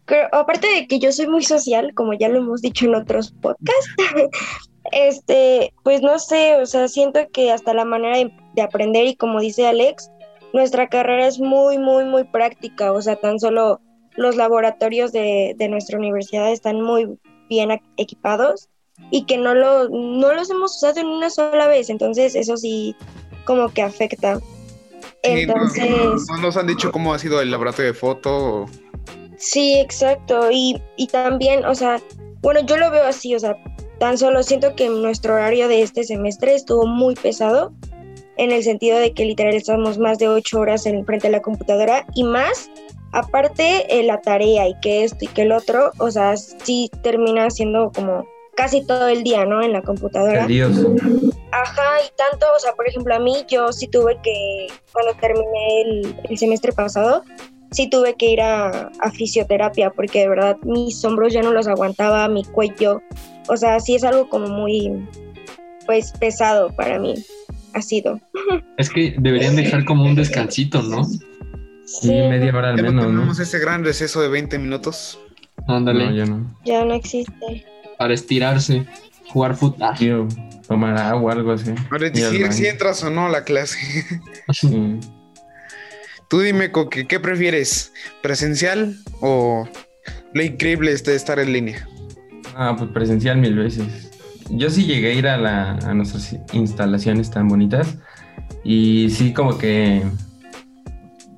creo- 0.06 0.30
aparte 0.32 0.68
de 0.68 0.88
que 0.88 1.00
yo 1.00 1.12
soy 1.12 1.28
muy 1.28 1.44
social, 1.44 1.94
como 1.96 2.14
ya 2.14 2.30
lo 2.30 2.38
hemos 2.40 2.62
dicho 2.62 2.86
en 2.86 2.96
otros 2.96 3.34
podcasts, 3.42 3.96
este, 4.92 5.74
pues 5.84 6.02
no 6.02 6.20
sé, 6.20 6.56
o 6.58 6.66
sea, 6.66 6.88
siento 6.88 7.20
que 7.32 7.52
hasta 7.52 7.74
la 7.74 7.86
manera 7.86 8.18
de, 8.18 8.32
de 8.56 8.62
aprender 8.62 9.06
y 9.06 9.16
como 9.16 9.40
dice 9.40 9.68
Alex, 9.68 10.12
nuestra 10.54 10.88
carrera 10.88 11.28
es 11.28 11.40
muy, 11.40 11.78
muy, 11.80 12.06
muy 12.06 12.26
práctica, 12.26 12.92
o 12.92 13.02
sea, 13.02 13.16
tan 13.16 13.40
solo 13.40 13.82
los 14.16 14.36
laboratorios 14.36 15.12
de, 15.12 15.56
de 15.58 15.68
nuestra 15.70 15.98
universidad 15.98 16.52
están 16.52 16.80
muy 16.82 17.18
bien 17.50 17.72
equipados 17.98 18.70
y 19.10 19.26
que 19.26 19.38
no, 19.40 19.56
lo, 19.56 19.90
no 19.90 20.34
los 20.34 20.52
hemos 20.52 20.76
usado 20.76 21.00
en 21.00 21.08
una 21.08 21.32
sola 21.32 21.68
vez, 21.68 21.90
entonces 21.90 22.36
eso 22.36 22.56
sí 22.58 22.96
como 23.46 23.72
que 23.74 23.82
afecta. 23.82 24.36
No- 24.36 24.42
Entonces, 25.24 25.88
no 26.30 26.38
nos 26.38 26.58
han 26.58 26.68
dicho 26.68 26.92
cómo 26.92 27.14
ha 27.14 27.20
sido 27.20 27.42
el 27.42 27.50
laboratorio 27.52 27.92
de 27.94 27.98
foto. 27.98 28.64
o- 28.64 28.66
sí, 29.38 29.80
exacto, 29.80 30.50
y, 30.52 30.82
y 30.98 31.08
también, 31.08 31.66
o 31.66 31.76
sea, 31.76 32.02
bueno, 32.42 32.62
yo 32.66 32.78
lo 32.78 32.92
veo 32.92 33.06
así, 33.06 33.34
o 33.36 33.40
sea, 33.40 33.56
tan 34.00 34.18
solo 34.18 34.44
siento 34.44 34.76
que 34.76 34.90
nuestro 34.90 35.36
horario 35.36 35.68
de 35.68 35.82
este 35.82 36.04
semestre 36.04 36.56
estuvo 36.56 36.86
muy 36.86 37.16
pesado, 37.16 37.72
en 38.38 38.52
el 38.52 38.64
sentido 38.64 38.98
de 39.00 39.14
que 39.14 39.26
literal 39.26 39.54
estamos 39.54 39.98
más 39.98 40.18
de 40.18 40.28
ocho 40.28 40.60
horas 40.60 40.86
en 40.86 41.06
frente 41.06 41.28
a 41.28 41.32
la 41.32 41.42
computadora 41.42 42.06
y 42.16 42.24
más, 42.24 42.70
aparte 43.12 43.86
eh, 43.98 44.04
la 44.04 44.20
tarea 44.22 44.68
y 44.68 44.74
que 44.82 45.04
esto 45.04 45.20
y 45.22 45.28
que 45.28 45.44
el 45.44 45.52
otro, 45.52 45.92
o 46.00 46.10
sea, 46.12 46.36
sí 46.36 46.90
termina 47.04 47.50
siendo 47.52 47.92
como 47.94 48.26
casi 48.56 48.86
todo 48.86 49.08
el 49.08 49.24
día, 49.24 49.46
¿no? 49.46 49.62
En 49.62 49.74
la 49.74 49.82
computadora. 49.82 50.48
Tedioso. 50.48 50.96
Ajá, 51.52 51.84
y 52.04 52.10
tanto, 52.18 52.48
o 52.56 52.60
sea, 52.60 52.74
por 52.74 52.88
ejemplo, 52.88 53.14
a 53.16 53.20
mí 53.20 53.46
yo 53.48 53.72
sí 53.72 53.88
tuve 53.88 54.18
que, 54.24 54.68
cuando 54.92 55.14
terminé 55.20 55.82
el, 55.82 56.16
el 56.30 56.38
semestre 56.38 56.72
pasado, 56.72 57.24
sí 57.72 57.90
tuve 57.90 58.16
que 58.16 58.32
ir 58.32 58.42
a, 58.42 58.92
a 59.00 59.12
fisioterapia 59.12 59.92
porque 59.92 60.22
de 60.22 60.30
verdad 60.30 60.58
mis 60.64 61.04
hombros 61.06 61.34
ya 61.34 61.42
no 61.42 61.52
los 61.52 61.68
aguantaba, 61.68 62.28
mi 62.28 62.44
cuello, 62.44 63.02
o 63.50 63.58
sea, 63.58 63.80
sí 63.80 63.96
es 63.96 64.04
algo 64.04 64.30
como 64.30 64.48
muy, 64.48 65.08
pues, 65.86 66.12
pesado 66.14 66.70
para 66.76 67.00
mí, 67.00 67.16
ha 67.74 67.82
sido. 67.82 68.20
Es 68.78 68.90
que 68.90 69.16
deberían 69.20 69.56
dejar 69.56 69.86
como 69.86 70.06
un 70.06 70.16
descansito, 70.16 70.82
¿no? 70.82 71.04
Sí, 71.86 72.08
media 72.08 72.56
hora 72.56 72.70
al 72.70 72.76
menos, 72.76 72.94
¿no? 72.94 73.02
tenemos 73.02 73.40
ese 73.40 73.60
gran 73.60 73.84
receso 73.84 74.22
de 74.22 74.30
20 74.30 74.58
minutos. 74.58 75.20
Ándale, 75.68 76.26
no. 76.26 76.58
ya 76.66 76.84
no 76.84 76.94
existe. 76.94 77.66
Para 78.04 78.16
estirarse, 78.16 78.86
jugar 79.30 79.56
fútbol. 79.56 80.28
Tomar 80.68 80.98
agua, 80.98 81.32
algo 81.32 81.54
así. 81.54 81.74
Al 81.90 82.12
decir 82.12 82.52
si 82.52 82.66
entras 82.66 83.02
o 83.02 83.10
no 83.10 83.28
a 83.28 83.30
la 83.30 83.46
clase. 83.46 83.78
Sí. 84.52 85.00
Tú 86.30 86.42
dime, 86.42 86.70
Coque, 86.70 87.08
¿qué 87.08 87.22
prefieres? 87.22 87.94
¿Presencial 88.22 88.98
o 89.22 89.70
lo 90.34 90.44
increíble 90.44 90.92
es 90.92 91.06
de 91.06 91.16
estar 91.16 91.40
en 91.40 91.54
línea? 91.54 91.88
Ah, 92.58 92.76
pues 92.78 92.90
presencial 92.90 93.38
mil 93.38 93.56
veces. 93.56 94.12
Yo 94.50 94.70
sí 94.70 94.84
llegué 94.84 95.12
a 95.12 95.14
ir 95.14 95.28
a, 95.30 95.38
la, 95.38 95.78
a 95.78 95.94
nuestras 95.94 96.36
instalaciones 96.52 97.32
tan 97.32 97.48
bonitas 97.48 97.96
y 98.66 99.12
sí 99.12 99.32
como 99.32 99.58
que 99.58 100.04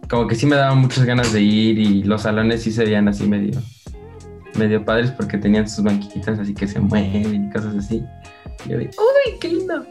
como 0.10 0.26
que 0.26 0.34
sí 0.34 0.48
me 0.48 0.56
daban 0.56 0.80
muchas 0.80 1.06
ganas 1.06 1.32
de 1.32 1.44
ir 1.44 1.78
y 1.78 2.04
los 2.04 2.24
salones 2.24 2.64
sí 2.64 2.72
se 2.72 2.86
veían 2.86 3.08
así 3.08 3.28
medio 3.28 3.62
medio 4.58 4.84
padres 4.84 5.12
porque 5.12 5.38
tenían 5.38 5.68
sus 5.68 5.84
banquitas 5.84 6.40
así 6.40 6.54
que 6.54 6.68
se 6.68 6.80
mueven 6.80 7.46
y 7.46 7.50
cosas 7.52 7.76
así. 7.76 8.04
Y 8.66 8.70
yo 8.70 8.78
de, 8.78 8.86
¡uy, 8.86 9.40
qué 9.40 9.50
lindo! 9.50 9.86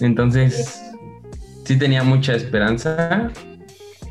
Entonces 0.00 0.92
sí 1.64 1.78
tenía 1.78 2.02
mucha 2.02 2.34
esperanza 2.34 3.30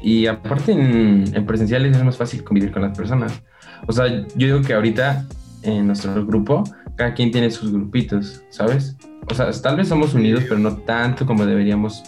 y 0.02 0.28
aparte 0.28 0.72
en, 0.72 1.26
en 1.34 1.46
presenciales 1.46 1.96
es 1.96 2.04
más 2.04 2.18
fácil 2.18 2.44
convivir 2.44 2.72
con 2.72 2.82
las 2.82 2.98
personas. 2.98 3.42
O 3.88 3.94
sea, 3.94 4.08
yo 4.08 4.48
digo 4.48 4.62
que 4.62 4.74
ahorita 4.74 5.26
en 5.64 5.88
nuestro 5.88 6.26
grupo, 6.26 6.64
cada 6.96 7.14
quien 7.14 7.32
tiene 7.32 7.50
sus 7.52 7.72
grupitos, 7.72 8.44
¿sabes? 8.50 8.96
O 9.30 9.34
sea, 9.34 9.52
tal 9.52 9.78
vez 9.78 9.88
somos 9.88 10.14
unidos, 10.14 10.44
pero 10.48 10.60
no 10.60 10.78
tanto 10.78 11.26
como 11.26 11.46
deberíamos, 11.46 12.04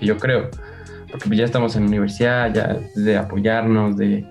yo 0.00 0.16
creo. 0.18 0.50
Porque 1.10 1.28
pues 1.28 1.38
ya 1.38 1.44
estamos 1.44 1.76
en 1.76 1.82
la 1.82 1.88
universidad, 1.88 2.52
ya 2.52 2.76
de 2.96 3.16
apoyarnos, 3.16 3.96
de, 3.96 4.26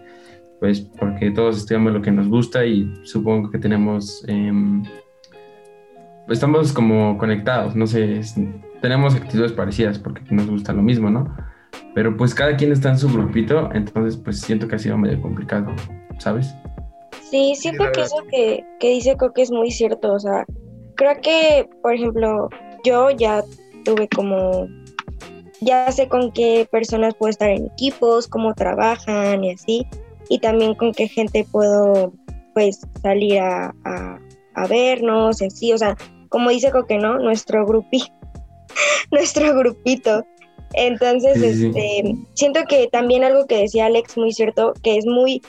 pues, 0.63 0.79
porque 0.79 1.29
todos 1.29 1.57
estudiamos 1.57 1.91
lo 1.91 2.01
que 2.01 2.09
nos 2.09 2.29
gusta 2.29 2.65
y 2.65 2.89
supongo 3.03 3.51
que 3.51 3.59
tenemos, 3.59 4.23
em, 4.29 4.81
estamos 6.29 6.71
como 6.71 7.17
conectados, 7.17 7.75
no 7.75 7.85
sé, 7.85 8.19
es- 8.19 8.35
tenemos 8.81 9.13
actitudes 9.13 9.51
parecidas 9.51 9.99
porque 9.99 10.21
nos 10.29 10.49
gusta 10.49 10.71
lo 10.71 10.81
mismo, 10.81 11.09
¿no? 11.09 11.35
Pero 11.93 12.15
pues 12.15 12.33
cada 12.33 12.55
quien 12.55 12.71
está 12.71 12.91
en 12.91 12.97
su 12.97 13.09
grupito, 13.11 13.71
entonces 13.73 14.15
pues 14.15 14.39
siento 14.39 14.69
que 14.69 14.75
ha 14.75 14.79
sido 14.79 14.97
medio 14.97 15.21
complicado, 15.21 15.67
¿sabes? 16.19 16.55
Sí, 17.29 17.55
siento 17.57 17.83
que 17.91 18.03
eso 18.03 18.23
que, 18.31 18.63
que 18.79 18.89
dice 18.91 19.17
Coque 19.17 19.41
es 19.41 19.51
muy 19.51 19.69
cierto. 19.69 20.13
O 20.13 20.19
sea, 20.21 20.45
creo 20.95 21.19
que, 21.21 21.67
por 21.81 21.93
ejemplo, 21.93 22.47
yo 22.85 23.09
ya 23.11 23.43
tuve 23.83 24.07
como, 24.07 24.65
ya 25.59 25.91
sé 25.91 26.07
con 26.07 26.31
qué 26.31 26.65
personas 26.71 27.15
puedo 27.15 27.31
estar 27.31 27.49
en 27.49 27.65
equipos, 27.65 28.29
cómo 28.29 28.53
trabajan 28.53 29.43
y 29.43 29.51
así, 29.51 29.85
y 30.29 30.39
también 30.39 30.75
con 30.75 30.93
qué 30.93 31.07
gente 31.07 31.45
puedo, 31.51 32.13
pues, 32.53 32.81
salir 33.01 33.39
a, 33.39 33.73
a, 33.85 34.19
a 34.55 34.67
vernos 34.67 35.41
y 35.41 35.45
así. 35.45 35.73
O 35.73 35.77
sea, 35.77 35.97
como 36.29 36.49
dice 36.49 36.71
Coque, 36.71 36.97
¿no? 36.97 37.19
Nuestro 37.19 37.65
grupito, 37.65 38.11
nuestro 39.11 39.53
grupito. 39.55 40.25
Entonces, 40.73 41.33
Sí, 41.35 41.53
sí, 41.53 41.53
sí. 41.55 41.67
este, 41.67 42.15
siento 42.33 42.61
que 42.67 42.87
también 42.91 43.23
algo 43.23 43.45
que 43.45 43.57
decía 43.57 43.85
Alex 43.85 44.17
muy 44.17 44.33
cierto, 44.33 44.73
que 44.81 44.97
es 44.97 45.05
muy 45.05 45.41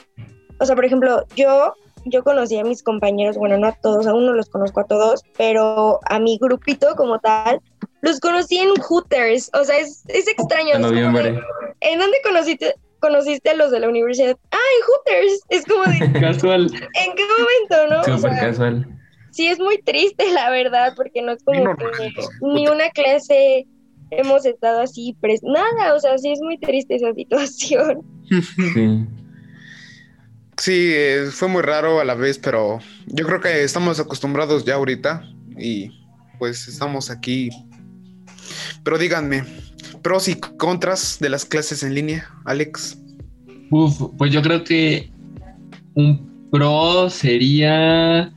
o 0.59 0.65
sea, 0.65 0.75
por 0.75 0.85
ejemplo, 0.85 1.25
yo, 1.35 1.73
yo 2.05 2.23
conocí 2.23 2.57
a 2.57 2.63
mis 2.63 2.83
compañeros, 2.83 3.37
bueno, 3.37 3.57
no 3.57 3.67
a 3.67 3.73
todos, 3.73 4.07
aún 4.07 4.25
no 4.25 4.33
los 4.33 4.49
conozco 4.49 4.81
a 4.81 4.85
todos, 4.85 5.23
pero 5.37 5.99
a 6.05 6.19
mi 6.19 6.37
grupito 6.37 6.95
como 6.95 7.19
tal, 7.19 7.61
los 8.01 8.19
conocí 8.19 8.57
en 8.57 8.69
Hooters, 8.75 9.51
o 9.53 9.63
sea, 9.63 9.77
es, 9.77 10.03
es 10.07 10.27
extraño. 10.27 10.75
En 10.75 10.81
noviembre. 10.81 11.39
¿En 11.81 11.99
dónde 11.99 12.17
conociste, 12.23 12.75
conociste 12.99 13.49
a 13.49 13.55
los 13.55 13.71
de 13.71 13.79
la 13.79 13.89
universidad? 13.89 14.37
En 14.73 14.83
Hooters, 15.21 15.41
es 15.49 15.65
como 15.65 15.83
de, 15.83 16.19
Casual. 16.19 16.63
¿en 16.73 17.15
qué 17.15 17.23
momento, 17.23 17.95
no? 17.95 18.01
O 18.01 18.17
Súper 18.17 18.33
sea, 18.33 18.41
casual. 18.49 18.87
sí 19.31 19.47
es 19.47 19.59
muy 19.59 19.81
triste, 19.83 20.29
la 20.33 20.49
verdad, 20.49 20.93
porque 20.95 21.21
no 21.21 21.33
es 21.33 21.43
como 21.43 21.61
Bien 21.61 21.75
que 21.77 21.83
normal. 21.83 22.13
ni 22.41 22.67
una 22.67 22.89
clase 22.91 23.67
hemos 24.11 24.45
estado 24.45 24.81
así, 24.81 25.15
pres 25.19 25.41
nada, 25.43 25.93
o 25.95 25.99
sea, 25.99 26.17
sí 26.17 26.31
es 26.31 26.39
muy 26.41 26.57
triste 26.59 26.95
esa 26.95 27.13
situación. 27.13 28.01
Sí. 28.73 29.05
Sí, 30.57 30.89
eh, 30.93 31.27
fue 31.31 31.49
muy 31.49 31.61
raro 31.61 31.99
a 31.99 32.05
la 32.05 32.15
vez, 32.15 32.39
pero 32.39 32.79
yo 33.07 33.25
creo 33.25 33.41
que 33.41 33.63
estamos 33.63 33.99
acostumbrados 33.99 34.63
ya 34.63 34.75
ahorita 34.75 35.21
y 35.59 35.91
pues 36.39 36.67
estamos 36.69 37.09
aquí 37.11 37.49
Pero 38.83 38.97
díganme, 38.97 39.43
pros 40.01 40.27
y 40.29 40.39
contras 40.39 41.17
de 41.19 41.29
las 41.29 41.43
clases 41.45 41.83
en 41.83 41.93
línea, 41.93 42.29
Alex. 42.45 42.97
Uf, 43.71 44.01
pues 44.17 44.31
yo 44.31 44.41
creo 44.41 44.63
que 44.63 45.09
un 45.95 46.49
pro 46.51 47.09
sería, 47.09 48.31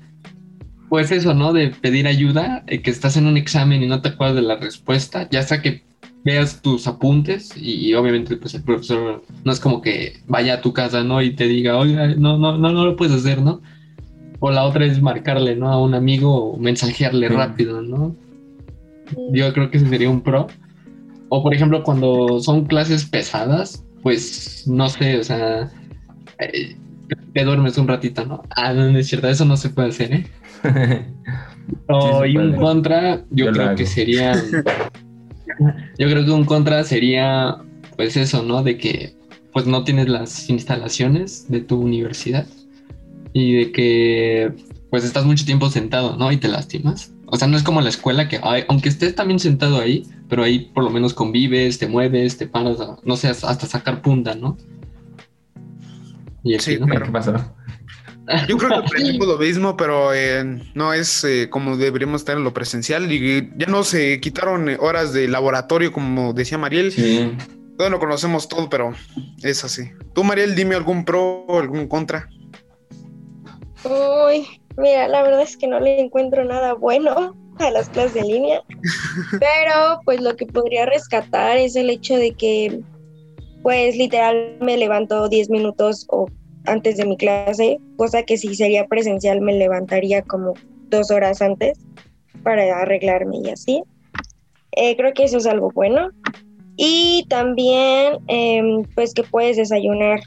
pues 0.89 1.11
eso, 1.11 1.35
¿no? 1.35 1.53
De 1.53 1.69
pedir 1.69 2.07
ayuda, 2.07 2.65
eh, 2.67 2.81
que 2.83 2.91
estás 2.91 3.17
en 3.17 3.27
un 3.27 3.37
examen 3.37 3.83
y 3.83 3.87
no 3.87 4.01
te 4.01 4.11
acuerdas 4.11 4.37
de 4.37 4.43
la 4.43 4.57
respuesta, 4.57 5.29
ya 5.31 5.43
sea 5.43 5.61
que 5.61 5.83
veas 6.25 6.61
tus 6.63 6.87
apuntes 6.87 7.57
y, 7.57 7.89
y 7.89 7.95
obviamente 7.95 8.37
pues 8.37 8.55
el 8.55 8.63
profesor 8.63 9.23
no 9.45 9.53
es 9.53 9.61
como 9.61 9.81
que 9.81 10.21
vaya 10.27 10.55
a 10.55 10.61
tu 10.61 10.73
casa, 10.73 11.05
¿no? 11.05 11.23
Y 11.23 11.35
te 11.35 11.47
diga, 11.47 11.77
oiga, 11.79 12.09
no, 12.17 12.39
no, 12.39 12.59
no, 12.59 12.73
no 12.73 12.85
lo 12.85 12.97
puedes 12.97 13.15
hacer, 13.15 13.41
¿no? 13.41 13.61
O 14.41 14.51
la 14.51 14.65
otra 14.65 14.85
es 14.87 15.01
marcarle, 15.03 15.57
¿no? 15.57 15.69
A 15.71 15.81
un 15.83 15.95
amigo 15.95 16.53
o 16.53 16.59
mensajearle 16.59 17.29
Sí. 17.29 17.35
rápido, 17.35 17.83
¿no? 17.83 18.15
Yo 19.33 19.53
creo 19.53 19.71
que 19.71 19.79
ese 19.79 19.89
sería 19.89 20.11
un 20.11 20.21
pro. 20.21 20.49
O 21.31 21.43
por 21.43 21.55
ejemplo, 21.55 21.83
cuando 21.83 22.41
son 22.41 22.67
clases 22.67 23.05
pesadas, 23.07 23.85
pues 24.03 24.65
no 24.67 24.89
sé, 24.89 25.19
o 25.19 25.25
sea, 25.25 25.71
eh, 26.39 26.77
te 27.33 27.45
duermes 27.45 27.79
un 27.79 27.89
ratito, 27.89 28.25
¿no? 28.25 28.43
Ah, 28.57 28.73
no, 28.73 28.97
es 28.99 29.09
cierto, 29.09 29.29
eso 29.29 29.45
no 29.45 29.57
se 29.57 29.71
puede 29.71 29.89
hacer, 29.89 30.13
¿eh? 30.13 30.27
O, 31.87 32.23
se 32.23 32.31
y 32.31 32.37
un 32.37 32.57
contra, 32.57 33.17
yo, 33.31 33.47
Yo 33.47 33.53
creo 33.53 33.75
que 33.75 33.85
sería. 33.85 34.33
yo 35.99 36.09
creo 36.09 36.25
que 36.25 36.31
un 36.31 36.47
contra 36.47 36.83
sería, 36.85 37.59
pues 37.97 38.17
eso, 38.17 38.43
¿no? 38.43 38.63
De 38.63 38.79
que 38.79 39.15
pues 39.53 39.67
no 39.67 39.85
tienes 39.85 40.09
las 40.09 40.49
instalaciones 40.49 41.47
de 41.51 41.61
tu 41.61 41.81
universidad 41.81 42.47
y 43.33 43.55
de 43.55 43.73
que 43.73 44.53
pues 44.91 45.05
estás 45.05 45.25
mucho 45.25 45.45
tiempo 45.45 45.69
sentado, 45.69 46.17
¿no? 46.17 46.33
Y 46.33 46.37
te 46.39 46.49
lastimas. 46.49 47.13
O 47.31 47.37
sea, 47.37 47.47
no 47.49 47.57
es 47.57 47.63
como 47.63 47.81
la 47.81 47.89
escuela 47.91 48.29
que, 48.29 48.41
ay, 48.43 48.65
aunque 48.69 48.89
estés 48.89 49.15
también 49.15 49.39
sentado 49.39 49.79
ahí, 49.81 50.07
pero 50.29 50.43
ahí 50.45 50.71
por 50.75 50.83
lo 50.85 50.91
menos 50.91 51.13
convives, 51.15 51.79
te 51.79 51.87
mueves, 51.87 52.37
te 52.39 52.47
paras, 52.47 52.81
a- 52.81 52.97
no 53.05 53.17
sé, 53.17 53.29
hasta 53.29 53.67
sacar 53.67 54.01
punta, 54.03 54.35
¿no? 54.35 54.57
Y 56.43 56.55
aquí, 56.55 56.65
Sí, 56.65 56.79
¿no? 56.79 56.87
claro. 56.87 57.07
¿Qué 57.07 57.13
pasó? 57.13 57.33
Yo 58.49 58.57
creo 58.59 58.71
que 58.71 58.77
aprendimos 58.87 59.27
lo 59.27 59.39
mismo, 59.39 59.77
pero 59.77 60.13
eh, 60.15 60.63
no 60.75 60.93
es 60.93 61.25
eh, 61.25 61.49
como 61.51 61.77
deberíamos 61.77 62.21
estar 62.23 62.37
en 62.37 62.45
lo 62.45 62.53
presencial. 62.55 63.11
Y 63.13 63.51
ya 63.57 63.67
no 63.67 63.85
se 63.85 64.21
quitaron 64.21 64.69
eh, 64.69 64.77
horas 64.81 65.13
de 65.13 65.29
laboratorio, 65.29 65.93
como 65.93 66.33
decía 66.33 66.59
Mariel. 66.59 66.93
Sí. 66.93 67.33
Todos 67.77 67.91
lo 67.91 67.99
conocemos 67.99 68.49
todo, 68.49 68.69
pero 68.69 68.93
es 69.43 69.65
así. 69.65 69.91
Tú, 70.15 70.25
Mariel, 70.25 70.55
dime 70.55 70.75
algún 70.75 71.05
pro 71.05 71.45
o 71.47 71.59
algún 71.59 71.87
contra. 71.89 72.29
Uy, 73.85 74.61
mira, 74.79 75.09
la 75.09 75.23
verdad 75.23 75.43
es 75.43 75.57
que 75.57 75.67
no 75.67 75.81
le 75.81 76.01
encuentro 76.01 76.45
nada 76.45 76.75
bueno 76.75 77.35
a 77.59 77.71
las 77.71 77.89
clases 77.89 78.15
de 78.15 78.23
línea, 78.23 78.63
pero 79.41 80.01
pues 80.05 80.21
lo 80.21 80.37
que 80.37 80.47
podría 80.47 80.87
rescatar 80.87 81.59
es 81.59 81.77
el 81.77 81.91
hecho 81.91 82.17
de 82.17 82.33
que 82.33 82.81
pues 83.63 83.97
literal 83.97 84.57
me 84.61 84.77
levanto 84.77 85.29
10 85.29 85.51
minutos 85.51 86.07
o 86.11 86.27
antes 86.67 86.97
de 86.97 87.07
mi 87.07 87.17
clase, 87.17 87.79
cosa 87.97 88.23
que 88.23 88.37
si 88.37 88.55
sería 88.55 88.87
presencial 88.87 89.41
me 89.41 89.55
levantaría 89.55 90.23
como 90.23 90.55
dos 90.89 91.11
horas 91.11 91.43
antes 91.43 91.79
para 92.43 92.81
arreglarme 92.81 93.39
y 93.45 93.51
así. 93.51 93.83
Eh, 94.73 94.97
creo 94.97 95.13
que 95.13 95.25
eso 95.25 95.39
es 95.39 95.47
algo 95.47 95.71
bueno. 95.73 96.11
Y 96.77 97.27
también 97.29 98.19
em, 98.29 98.85
pues 98.95 99.13
que 99.13 99.25
puedes 99.25 99.57
desayunar 99.57 100.21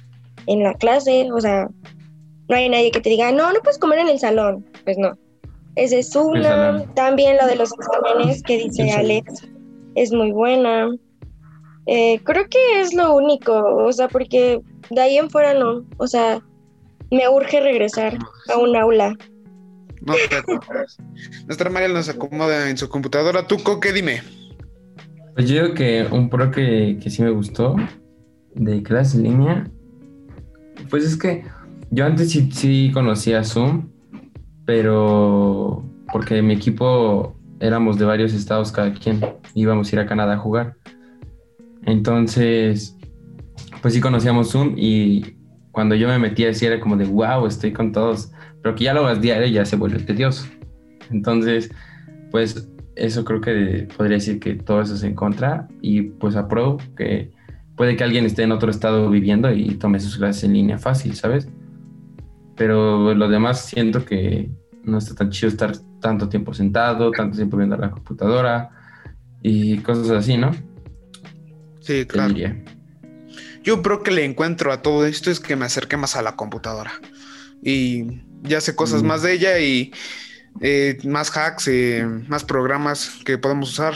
en 0.48 0.64
la 0.64 0.74
clase, 0.74 1.32
o 1.32 1.40
sea, 1.40 1.70
no 2.52 2.58
hay 2.58 2.68
nadie 2.68 2.92
que 2.92 3.00
te 3.00 3.10
diga, 3.10 3.32
no, 3.32 3.54
no 3.54 3.60
puedes 3.62 3.80
comer 3.80 4.00
en 4.00 4.10
el 4.10 4.20
salón. 4.20 4.66
Pues 4.84 4.98
no. 4.98 5.18
Esa 5.78 5.96
es 5.96 6.14
una. 6.18 6.84
También 6.96 7.38
lo 7.38 7.48
de 7.48 7.56
los 7.56 7.72
exámenes 7.72 8.44
que 8.44 8.58
dice. 8.58 8.92
Alex 8.92 9.48
es 9.96 10.12
muy 10.12 10.34
buena. 10.34 10.90
Eh, 11.86 12.20
creo 12.26 12.46
que 12.50 12.82
es 12.82 12.94
lo 12.94 13.16
único, 13.16 13.54
o 13.54 13.92
sea, 13.94 14.10
porque 14.10 14.60
de 14.90 15.02
ahí 15.02 15.18
en 15.18 15.30
fuera 15.30 15.54
no. 15.54 15.86
O 15.98 16.08
sea, 16.08 16.42
me 17.10 17.28
urge 17.30 17.62
regresar 17.62 18.18
a 18.54 18.58
un 18.58 18.76
aula. 18.76 19.16
No 20.02 20.14
te. 20.16 20.44
Nuestra 21.46 21.70
Mariel 21.70 21.94
nos 21.94 22.10
acomoda 22.10 22.70
en 22.70 22.78
su 22.78 22.90
computadora. 22.90 23.48
Tú, 23.48 23.64
Coque, 23.64 23.94
dime. 23.94 24.22
Pues 25.36 25.48
yo 25.48 25.64
digo 25.64 25.74
que 25.74 26.06
un 26.12 26.30
pro 26.30 26.52
que, 26.52 27.00
que 27.02 27.10
sí 27.10 27.22
me 27.22 27.30
gustó 27.30 27.78
de 28.56 28.84
clase 28.84 29.16
en 29.16 29.24
línea, 29.24 29.72
pues 30.90 31.06
es 31.06 31.16
que 31.16 31.46
yo 31.92 32.06
antes 32.06 32.32
sí, 32.32 32.50
sí 32.52 32.92
conocía 32.94 33.44
Zoom, 33.44 33.90
pero 34.66 35.84
porque 36.12 36.42
mi 36.42 36.54
equipo 36.54 37.36
éramos 37.60 37.98
de 38.00 38.06
varios 38.06 38.34
estados 38.34 38.72
cada 38.72 38.94
quien, 38.94 39.20
íbamos 39.54 39.92
a 39.92 39.96
ir 39.96 40.00
a 40.00 40.06
Canadá 40.06 40.34
a 40.34 40.38
jugar. 40.38 40.76
Entonces, 41.86 42.98
pues 43.82 43.94
sí 43.94 44.02
conocíamos 44.02 44.52
Zoom 44.52 44.76
y 44.78 45.36
cuando 45.72 45.96
yo 45.96 46.08
me 46.08 46.18
metía 46.18 46.50
así 46.50 46.66
era 46.66 46.80
como 46.80 46.96
de, 46.96 47.06
wow, 47.06 47.46
estoy 47.46 47.74
con 47.74 47.92
todos, 47.92 48.32
pero 48.62 48.74
que 48.76 48.86
ya 48.86 48.94
lo 48.94 49.06
hagas 49.06 49.22
diario 49.22 49.48
ya 49.48 49.66
se 49.66 49.76
vuelve 49.76 50.00
tedioso. 50.00 50.48
Entonces, 51.12 51.72
pues 52.32 52.70
eso 52.96 53.26
creo 53.26 53.42
que 53.42 53.88
podría 53.98 54.18
decir 54.18 54.40
que 54.40 54.56
todo 54.56 54.82
eso 54.82 54.96
es 54.96 55.04
en 55.04 55.16
contra 55.16 55.68
y 55.82 56.04
pues 56.04 56.36
apruebo 56.36 56.78
que 56.96 57.32
puede 57.76 57.96
que 57.96 58.04
alguien 58.04 58.26
esté 58.26 58.44
en 58.44 58.52
otro 58.52 58.72
estado 58.72 59.10
viviendo 59.10 59.52
y 59.52 59.76
tome 59.76 60.00
sus 60.00 60.18
clases 60.18 60.46
en 60.46 60.54
línea 60.54 60.78
fácil, 60.78 61.16
¿sabes? 61.16 61.50
Pero 62.62 63.16
lo 63.16 63.28
demás 63.28 63.66
siento 63.66 64.06
que 64.06 64.48
no 64.84 65.00
está 65.00 65.16
tan 65.16 65.32
chido 65.32 65.48
estar 65.48 65.76
tanto 66.00 66.30
tiempo 66.30 66.54
sentado, 66.54 67.10
tanto 67.10 67.36
tiempo 67.36 67.58
viendo 67.58 67.76
la 67.76 67.90
computadora 67.90 68.70
y 69.42 69.80
cosas 69.80 70.12
así, 70.12 70.38
¿no? 70.38 70.52
Sí, 71.80 72.06
claro. 72.06 72.36
Yo 73.64 73.82
creo 73.82 74.04
que 74.04 74.12
le 74.12 74.26
encuentro 74.26 74.72
a 74.72 74.84
todo 74.84 75.08
esto 75.08 75.32
es 75.32 75.40
que 75.40 75.56
me 75.56 75.66
acerqué 75.66 75.98
más 75.98 76.16
a 76.16 76.22
la 76.22 76.36
computadora. 76.36 76.92
Y 77.64 78.22
ya 78.44 78.62
sé 78.62 78.76
cosas 78.76 79.02
Mm. 79.02 79.08
más 79.08 79.24
de 79.24 79.34
ella 79.34 79.58
y 79.58 79.92
eh, 80.62 81.00
más 81.04 81.36
hacks, 81.36 81.68
eh, 81.68 82.06
más 82.28 82.44
programas 82.44 83.22
que 83.26 83.40
podemos 83.40 83.72
usar. 83.72 83.96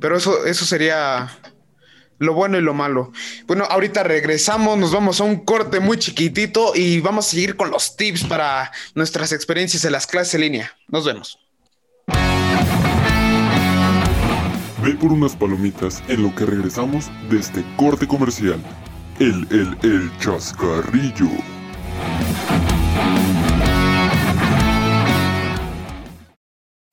Pero 0.00 0.16
eso, 0.16 0.46
eso 0.46 0.64
sería 0.64 1.28
lo 2.18 2.34
bueno 2.34 2.58
y 2.58 2.60
lo 2.60 2.74
malo. 2.74 3.12
Bueno, 3.46 3.64
ahorita 3.64 4.02
regresamos, 4.02 4.78
nos 4.78 4.92
vamos 4.92 5.20
a 5.20 5.24
un 5.24 5.44
corte 5.44 5.80
muy 5.80 5.98
chiquitito 5.98 6.72
y 6.74 7.00
vamos 7.00 7.26
a 7.26 7.30
seguir 7.30 7.56
con 7.56 7.70
los 7.70 7.96
tips 7.96 8.24
para 8.24 8.72
nuestras 8.94 9.32
experiencias 9.32 9.84
en 9.84 9.92
las 9.92 10.06
clases 10.06 10.34
en 10.34 10.40
línea. 10.42 10.72
Nos 10.88 11.04
vemos. 11.04 11.38
Ve 14.82 14.94
por 15.00 15.12
unas 15.12 15.34
palomitas 15.34 16.02
en 16.08 16.22
lo 16.22 16.34
que 16.34 16.44
regresamos 16.44 17.10
de 17.30 17.38
este 17.38 17.64
corte 17.76 18.06
comercial. 18.06 18.62
El, 19.18 19.46
el, 19.50 19.76
el 19.82 20.10
chascarrillo. 20.18 21.30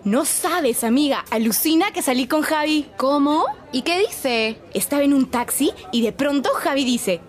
No 0.04 0.26
sabes, 0.26 0.84
amiga, 0.84 1.24
alucina 1.30 1.92
que 1.92 2.02
salí 2.02 2.26
con 2.28 2.42
Javi. 2.42 2.90
¿Cómo? 2.98 3.46
¿Y 3.72 3.84
qué 3.84 4.00
dice? 4.00 4.60
Estaba 4.74 5.04
en 5.04 5.14
un 5.14 5.30
taxi 5.30 5.72
y 5.92 6.02
de 6.02 6.12
pronto 6.12 6.50
Javi 6.56 6.84
dice... 6.86 7.22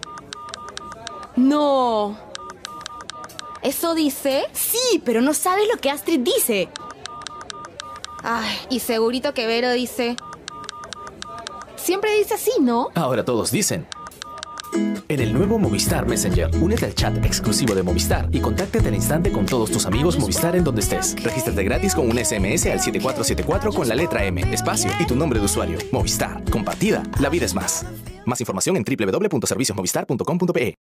No. 1.36 2.16
¿Eso 3.62 3.94
dice? 3.94 4.44
Sí, 4.52 5.02
pero 5.04 5.20
no 5.20 5.34
sabes 5.34 5.68
lo 5.72 5.78
que 5.80 5.90
Astrid 5.90 6.20
dice. 6.20 6.70
Ay, 8.22 8.56
y 8.70 8.80
segurito 8.80 9.34
que 9.34 9.46
Vero 9.46 9.70
dice... 9.72 10.16
Siempre 11.76 12.16
dice 12.16 12.34
así, 12.34 12.52
¿no? 12.60 12.88
Ahora 12.94 13.24
todos 13.24 13.50
dicen. 13.50 13.86
En 15.08 15.20
el 15.20 15.34
nuevo 15.34 15.58
Movistar 15.58 16.06
Messenger, 16.06 16.50
únete 16.60 16.86
al 16.86 16.94
chat 16.94 17.16
exclusivo 17.24 17.74
de 17.74 17.82
Movistar 17.82 18.28
y 18.32 18.40
contáctate 18.40 18.88
al 18.88 18.94
instante 18.94 19.30
con 19.30 19.44
todos 19.44 19.70
tus 19.70 19.84
amigos 19.84 20.18
Movistar 20.18 20.56
en 20.56 20.64
donde 20.64 20.80
estés. 20.80 21.14
Regístrate 21.22 21.62
gratis 21.64 21.94
con 21.94 22.06
un 22.06 22.12
SMS 22.12 22.66
al 22.66 22.80
7474 22.80 23.72
con 23.72 23.88
la 23.88 23.94
letra 23.94 24.24
M, 24.24 24.40
espacio 24.52 24.90
y 24.98 25.06
tu 25.06 25.14
nombre 25.14 25.38
de 25.38 25.44
usuario. 25.44 25.78
Movistar. 25.92 26.42
Compartida. 26.50 27.02
La 27.20 27.28
vida 27.28 27.44
es 27.44 27.54
más. 27.54 27.84
Más 28.24 28.40
información 28.40 28.76
en 28.76 28.84
www.serviciosmovistar.com.pe. 28.84 30.91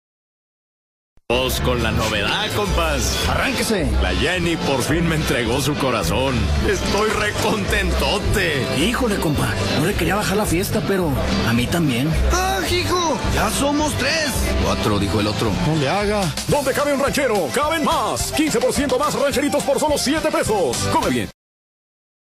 Vamos 1.30 1.60
con 1.60 1.84
la 1.84 1.92
novedad, 1.92 2.50
compas. 2.56 3.18
Arránquese. 3.28 3.86
La 4.02 4.12
Jenny 4.16 4.56
por 4.56 4.82
fin 4.82 5.06
me 5.10 5.16
entregó 5.16 5.60
su 5.60 5.76
corazón. 5.76 6.36
Estoy 6.70 7.10
recontentote. 7.10 8.66
Híjole, 8.78 9.18
compa. 9.18 9.54
No 9.78 9.88
le 9.88 9.94
quería 9.94 10.16
bajar 10.16 10.38
la 10.38 10.46
fiesta, 10.46 10.82
pero 10.88 11.12
a 11.46 11.52
mí 11.52 11.68
también. 11.68 12.10
¡Ah, 12.32 12.62
hijo! 12.72 13.20
¡Ya 13.36 13.50
somos 13.50 13.94
tres! 13.98 14.32
Cuatro, 14.64 15.00
dijo 15.00 15.20
el 15.20 15.28
otro. 15.28 15.52
No 15.68 15.76
le 15.76 15.90
haga. 15.90 16.34
¿Dónde 16.48 16.72
cabe 16.72 16.94
un 16.94 17.02
ranchero? 17.02 17.50
¡Caben 17.54 17.84
más! 17.84 18.34
15% 18.34 18.98
más 18.98 19.14
rancheritos 19.14 19.64
por 19.64 19.82
solo 19.82 19.98
7 19.98 20.30
pesos. 20.32 20.78
Come 20.94 21.10
bien. 21.10 21.30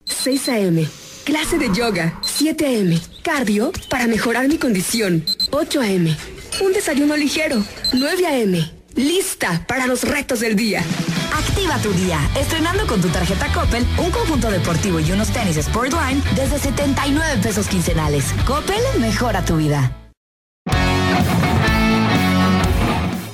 6 0.05 0.49
a.m. 0.51 0.89
Clase 1.25 1.59
de 1.59 1.75
yoga. 1.75 2.21
7 2.23 2.65
a.m. 2.65 3.01
Cardio 3.23 3.73
para 3.89 4.07
mejorar 4.07 4.47
mi 4.47 4.57
condición. 4.57 5.25
8 5.51 5.81
a.m. 5.81 6.17
Un 6.61 6.73
desayuno 6.73 7.17
ligero. 7.17 7.61
9 7.93 8.27
a.m. 8.29 8.74
Lista 8.97 9.65
para 9.67 9.87
los 9.87 10.03
retos 10.03 10.41
del 10.41 10.55
día. 10.55 10.81
Activa 11.33 11.79
tu 11.79 11.93
día, 11.93 12.21
estrenando 12.39 12.87
con 12.87 13.01
tu 13.01 13.09
tarjeta 13.09 13.53
Coppel 13.53 13.85
un 13.99 14.11
conjunto 14.13 14.51
deportivo 14.51 15.01
y 15.01 15.11
unos 15.11 15.31
tenis 15.31 15.57
Sportline 15.57 16.23
desde 16.37 16.61
79 16.61 17.41
pesos 17.43 17.67
quincenales. 17.67 18.33
Coppel 18.47 18.81
mejora 19.01 19.45
tu 19.45 19.57
vida. 19.57 19.91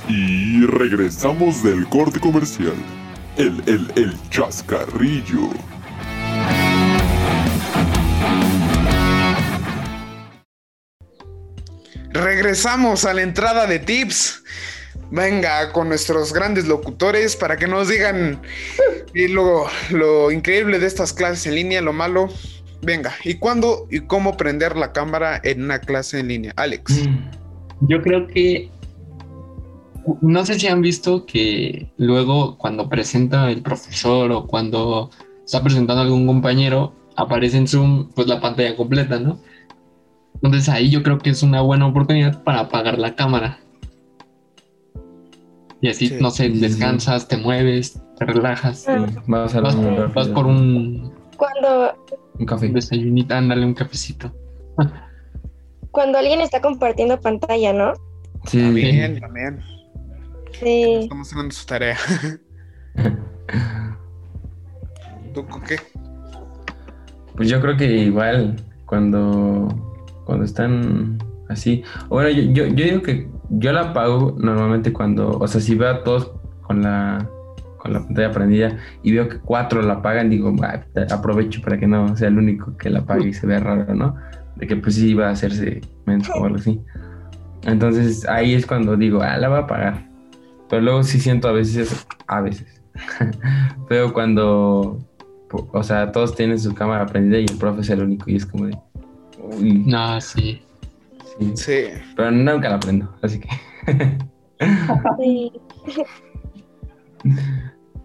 Y 0.07 0.65
regresamos 0.65 1.61
del 1.63 1.87
corte 1.87 2.19
comercial. 2.19 2.73
El, 3.37 3.61
el, 3.67 3.91
el 3.95 4.29
chascarrillo. 4.29 5.49
Regresamos 12.09 13.05
a 13.05 13.13
la 13.13 13.21
entrada 13.21 13.67
de 13.67 13.79
tips. 13.79 14.43
Venga, 15.11 15.71
con 15.73 15.89
nuestros 15.89 16.33
grandes 16.33 16.67
locutores 16.67 17.35
para 17.35 17.57
que 17.57 17.67
nos 17.67 17.89
digan 17.89 18.41
lo, 19.13 19.65
lo 19.91 20.31
increíble 20.31 20.79
de 20.79 20.87
estas 20.87 21.13
clases 21.13 21.47
en 21.47 21.55
línea, 21.55 21.81
lo 21.81 21.93
malo. 21.93 22.29
Venga, 22.81 23.13
¿y 23.23 23.35
cuándo 23.35 23.87
y 23.91 23.99
cómo 23.99 24.37
prender 24.37 24.75
la 24.75 24.93
cámara 24.93 25.39
en 25.43 25.63
una 25.63 25.79
clase 25.79 26.19
en 26.19 26.29
línea? 26.29 26.53
Alex. 26.55 27.07
Yo 27.81 28.01
creo 28.01 28.25
que 28.27 28.71
no 30.21 30.45
sé 30.45 30.59
si 30.59 30.67
han 30.67 30.81
visto 30.81 31.25
que 31.25 31.91
luego 31.97 32.57
cuando 32.57 32.89
presenta 32.89 33.51
el 33.51 33.61
profesor 33.61 34.31
o 34.31 34.47
cuando 34.47 35.11
está 35.45 35.61
presentando 35.61 36.01
algún 36.01 36.25
compañero, 36.25 36.93
aparece 37.15 37.57
en 37.57 37.67
Zoom 37.67 38.09
pues 38.15 38.27
la 38.27 38.39
pantalla 38.39 38.75
completa, 38.75 39.19
¿no? 39.19 39.39
Entonces 40.35 40.69
ahí 40.69 40.89
yo 40.89 41.03
creo 41.03 41.19
que 41.19 41.29
es 41.29 41.43
una 41.43 41.61
buena 41.61 41.85
oportunidad 41.85 42.43
para 42.43 42.61
apagar 42.61 42.97
la 42.97 43.15
cámara. 43.15 43.59
Y 45.81 45.89
así, 45.89 46.07
Sí. 46.09 46.17
no 46.21 46.29
sé, 46.31 46.49
descansas, 46.49 47.27
te 47.27 47.37
mueves, 47.37 47.99
te 48.17 48.25
relajas. 48.25 48.85
Vas 49.27 49.55
a 49.55 49.61
Vas, 49.61 49.75
vas 50.13 50.27
por 50.29 50.45
un 50.45 51.11
Cuando, 51.37 51.93
un 52.37 52.45
café. 52.45 52.67
desayunito, 52.69 53.33
ándale 53.35 53.65
un 53.65 53.73
cafecito. 53.73 54.31
cuando 55.91 56.17
alguien 56.19 56.39
está 56.41 56.61
compartiendo 56.61 57.19
pantalla, 57.19 57.73
¿no? 57.73 57.93
Sí, 58.45 58.61
También, 58.61 59.19
también. 59.19 59.59
Sí. 60.59 60.83
Estamos 61.01 61.27
haciendo 61.31 61.53
su 61.53 61.65
tarea. 61.65 61.97
¿Tú 65.33 65.45
con 65.47 65.61
qué? 65.63 65.77
Pues 67.35 67.49
yo 67.49 67.59
creo 67.61 67.77
que 67.77 67.85
igual 67.85 68.55
cuando, 68.85 69.67
cuando 70.25 70.45
están 70.45 71.17
así. 71.49 71.83
Bueno, 72.09 72.29
yo, 72.29 72.43
yo, 72.51 72.67
yo 72.67 72.85
digo 72.85 73.01
que 73.01 73.29
yo 73.51 73.71
la 73.73 73.89
apago 73.91 74.35
normalmente 74.39 74.93
cuando, 74.93 75.37
o 75.37 75.47
sea, 75.47 75.61
si 75.61 75.75
veo 75.75 75.89
a 75.89 76.03
todos 76.03 76.31
con 76.61 76.81
la, 76.81 77.27
con 77.77 77.93
la 77.93 77.99
pantalla 77.99 78.31
prendida 78.31 78.77
y 79.03 79.11
veo 79.11 79.27
que 79.29 79.39
cuatro 79.39 79.81
la 79.81 79.93
apagan, 79.95 80.29
digo, 80.29 80.53
"Ah, 80.63 80.81
aprovecho 81.11 81.61
para 81.61 81.77
que 81.77 81.87
no 81.87 82.15
sea 82.15 82.29
el 82.29 82.37
único 82.37 82.77
que 82.77 82.89
la 82.89 82.99
apague 82.99 83.29
y 83.29 83.33
se 83.33 83.45
vea 83.47 83.59
raro, 83.59 83.93
¿no? 83.93 84.15
De 84.55 84.67
que 84.67 84.75
pues 84.75 84.95
sí 84.95 85.13
va 85.13 85.27
a 85.27 85.31
hacerse 85.31 85.81
menso 86.05 86.33
o 86.33 86.45
algo 86.45 86.57
así. 86.57 86.79
Entonces 87.63 88.27
ahí 88.27 88.53
es 88.53 88.65
cuando 88.65 88.95
digo, 88.95 89.21
ah, 89.21 89.37
la 89.37 89.49
voy 89.49 89.57
a 89.57 89.61
apagar. 89.61 90.09
Pero 90.69 90.81
luego 90.81 91.03
sí 91.03 91.19
siento 91.19 91.47
a 91.49 91.51
veces, 91.51 92.07
a 92.27 92.41
veces, 92.41 92.81
pero 93.89 94.13
cuando 94.13 94.99
o 95.73 95.83
sea, 95.83 96.11
todos 96.11 96.33
tienen 96.35 96.57
su 96.59 96.73
cámara 96.73 97.05
prendida 97.05 97.39
y 97.39 97.45
el 97.45 97.57
profe 97.57 97.81
es 97.81 97.89
el 97.89 98.01
único 98.03 98.29
y 98.29 98.35
es 98.37 98.45
como 98.45 98.67
de... 98.67 98.77
uy, 99.57 99.83
No, 99.85 100.19
sí. 100.21 100.61
Sí. 101.39 101.51
Sí. 101.55 101.83
Pero 102.15 102.31
nunca 102.31 102.69
la 102.69 102.79
prendo, 102.79 103.13
así 103.21 103.39
que... 103.39 103.47
sí. 105.19 105.51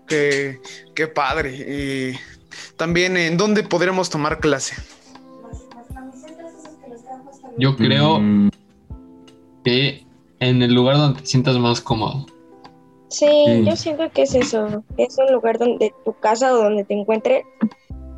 Qué, 0.09 0.61
qué 0.95 1.07
padre. 1.09 1.53
Y 1.57 2.17
también, 2.77 3.17
¿en 3.17 3.37
dónde 3.37 3.63
podremos 3.65 4.09
tomar 4.09 4.39
clase? 4.39 4.77
Yo 7.59 7.77
creo 7.77 8.21
Mm, 8.21 8.51
que 9.65 10.07
en 10.41 10.63
el 10.63 10.75
lugar 10.75 10.97
donde 10.99 11.21
te 11.23 11.27
sientas 11.27 11.57
más 11.59 11.81
cómodo. 11.81 12.27
Sí, 13.09 13.27
Sí. 13.47 13.65
yo 13.65 13.75
siento 13.77 14.11
que 14.13 14.23
es 14.23 14.35
eso. 14.35 14.85
Es 14.97 15.17
un 15.19 15.33
lugar 15.33 15.59
donde 15.59 15.93
tu 16.05 16.13
casa 16.13 16.53
o 16.53 16.57
donde 16.57 16.85
te 16.85 16.95
encuentres 16.95 17.45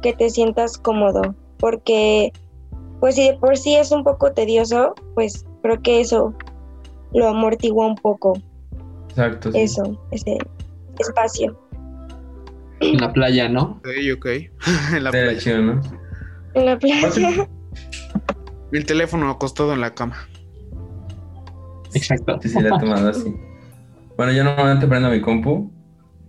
que 0.03 0.13
te 0.13 0.29
sientas 0.31 0.77
cómodo. 0.77 1.35
Porque, 1.59 2.33
pues 3.01 3.15
si 3.15 3.29
de 3.29 3.39
por 3.39 3.57
sí 3.57 3.77
es 3.77 3.93
un 3.93 4.05
poco 4.05 4.33
tedioso, 4.33 4.95
pues 5.15 5.47
creo 5.63 5.81
que 5.83 6.01
eso 6.01 6.35
lo 7.13 7.29
amortigua 7.29 7.87
un 7.87 7.95
poco. 7.97 8.35
exacto. 9.11 9.53
sí. 9.53 9.61
Eso, 9.61 10.09
ese 10.11 10.39
espacio. 10.99 11.59
En 12.81 12.99
la 12.99 13.13
playa, 13.13 13.49
¿no? 13.49 13.81
Ok, 13.81 13.89
ok. 14.17 14.27
en 14.95 15.05
la 15.05 15.11
playa. 15.11 15.39
chido, 15.39 15.59
¿no? 15.59 15.81
En 16.55 16.67
la 16.67 16.79
playa. 16.79 17.49
El 18.73 18.85
teléfono 18.85 19.31
acostado 19.31 19.73
en 19.73 19.81
la 19.81 19.95
cama. 19.95 20.17
Exacto. 21.95 22.39
Sí, 22.43 22.51
sí, 22.51 22.61
la 22.61 22.77
he 22.77 22.79
tomado 22.79 23.09
así. 23.09 23.35
Bueno, 24.17 24.33
yo 24.33 24.45
normalmente 24.45 24.87
prendo 24.87 25.11
mi 25.11 25.21
compu 25.21 25.73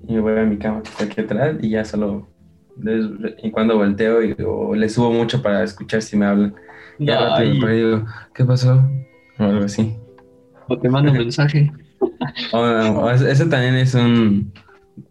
y 0.08 0.14
me 0.14 0.22
voy 0.22 0.38
a 0.38 0.44
mi 0.44 0.58
cama 0.58 0.82
que 0.84 0.90
está 0.90 1.04
aquí 1.04 1.22
atrás 1.22 1.58
y 1.62 1.70
ya 1.72 1.84
solo... 1.84 2.29
de- 2.80 3.36
Y 3.44 3.52
cuando 3.52 3.78
volteo 3.78 4.24
y, 4.24 4.36
o 4.46 4.76
le 4.76 4.90
subo 4.90 5.12
mucho 5.12 5.42
para 5.42 5.64
escuchar 5.64 6.02
si 6.02 6.18
me 6.18 6.26
hablan. 6.26 6.56
Y 6.98 7.10
al 7.10 7.30
rato 7.30 7.66
me 7.66 7.74
digo, 7.74 8.06
¿qué 8.34 8.44
pasó? 8.46 8.82
O 9.38 9.44
algo 9.44 9.66
así. 9.66 9.96
o 10.68 10.78
te 10.78 10.90
mando 10.90 11.12
un 11.12 11.18
mensaje. 11.18 11.72
O- 12.54 12.58
o 12.60 13.10
eso 13.12 13.28
eso 13.28 13.48
también 13.50 13.76
es 13.76 13.94
un... 13.96 14.52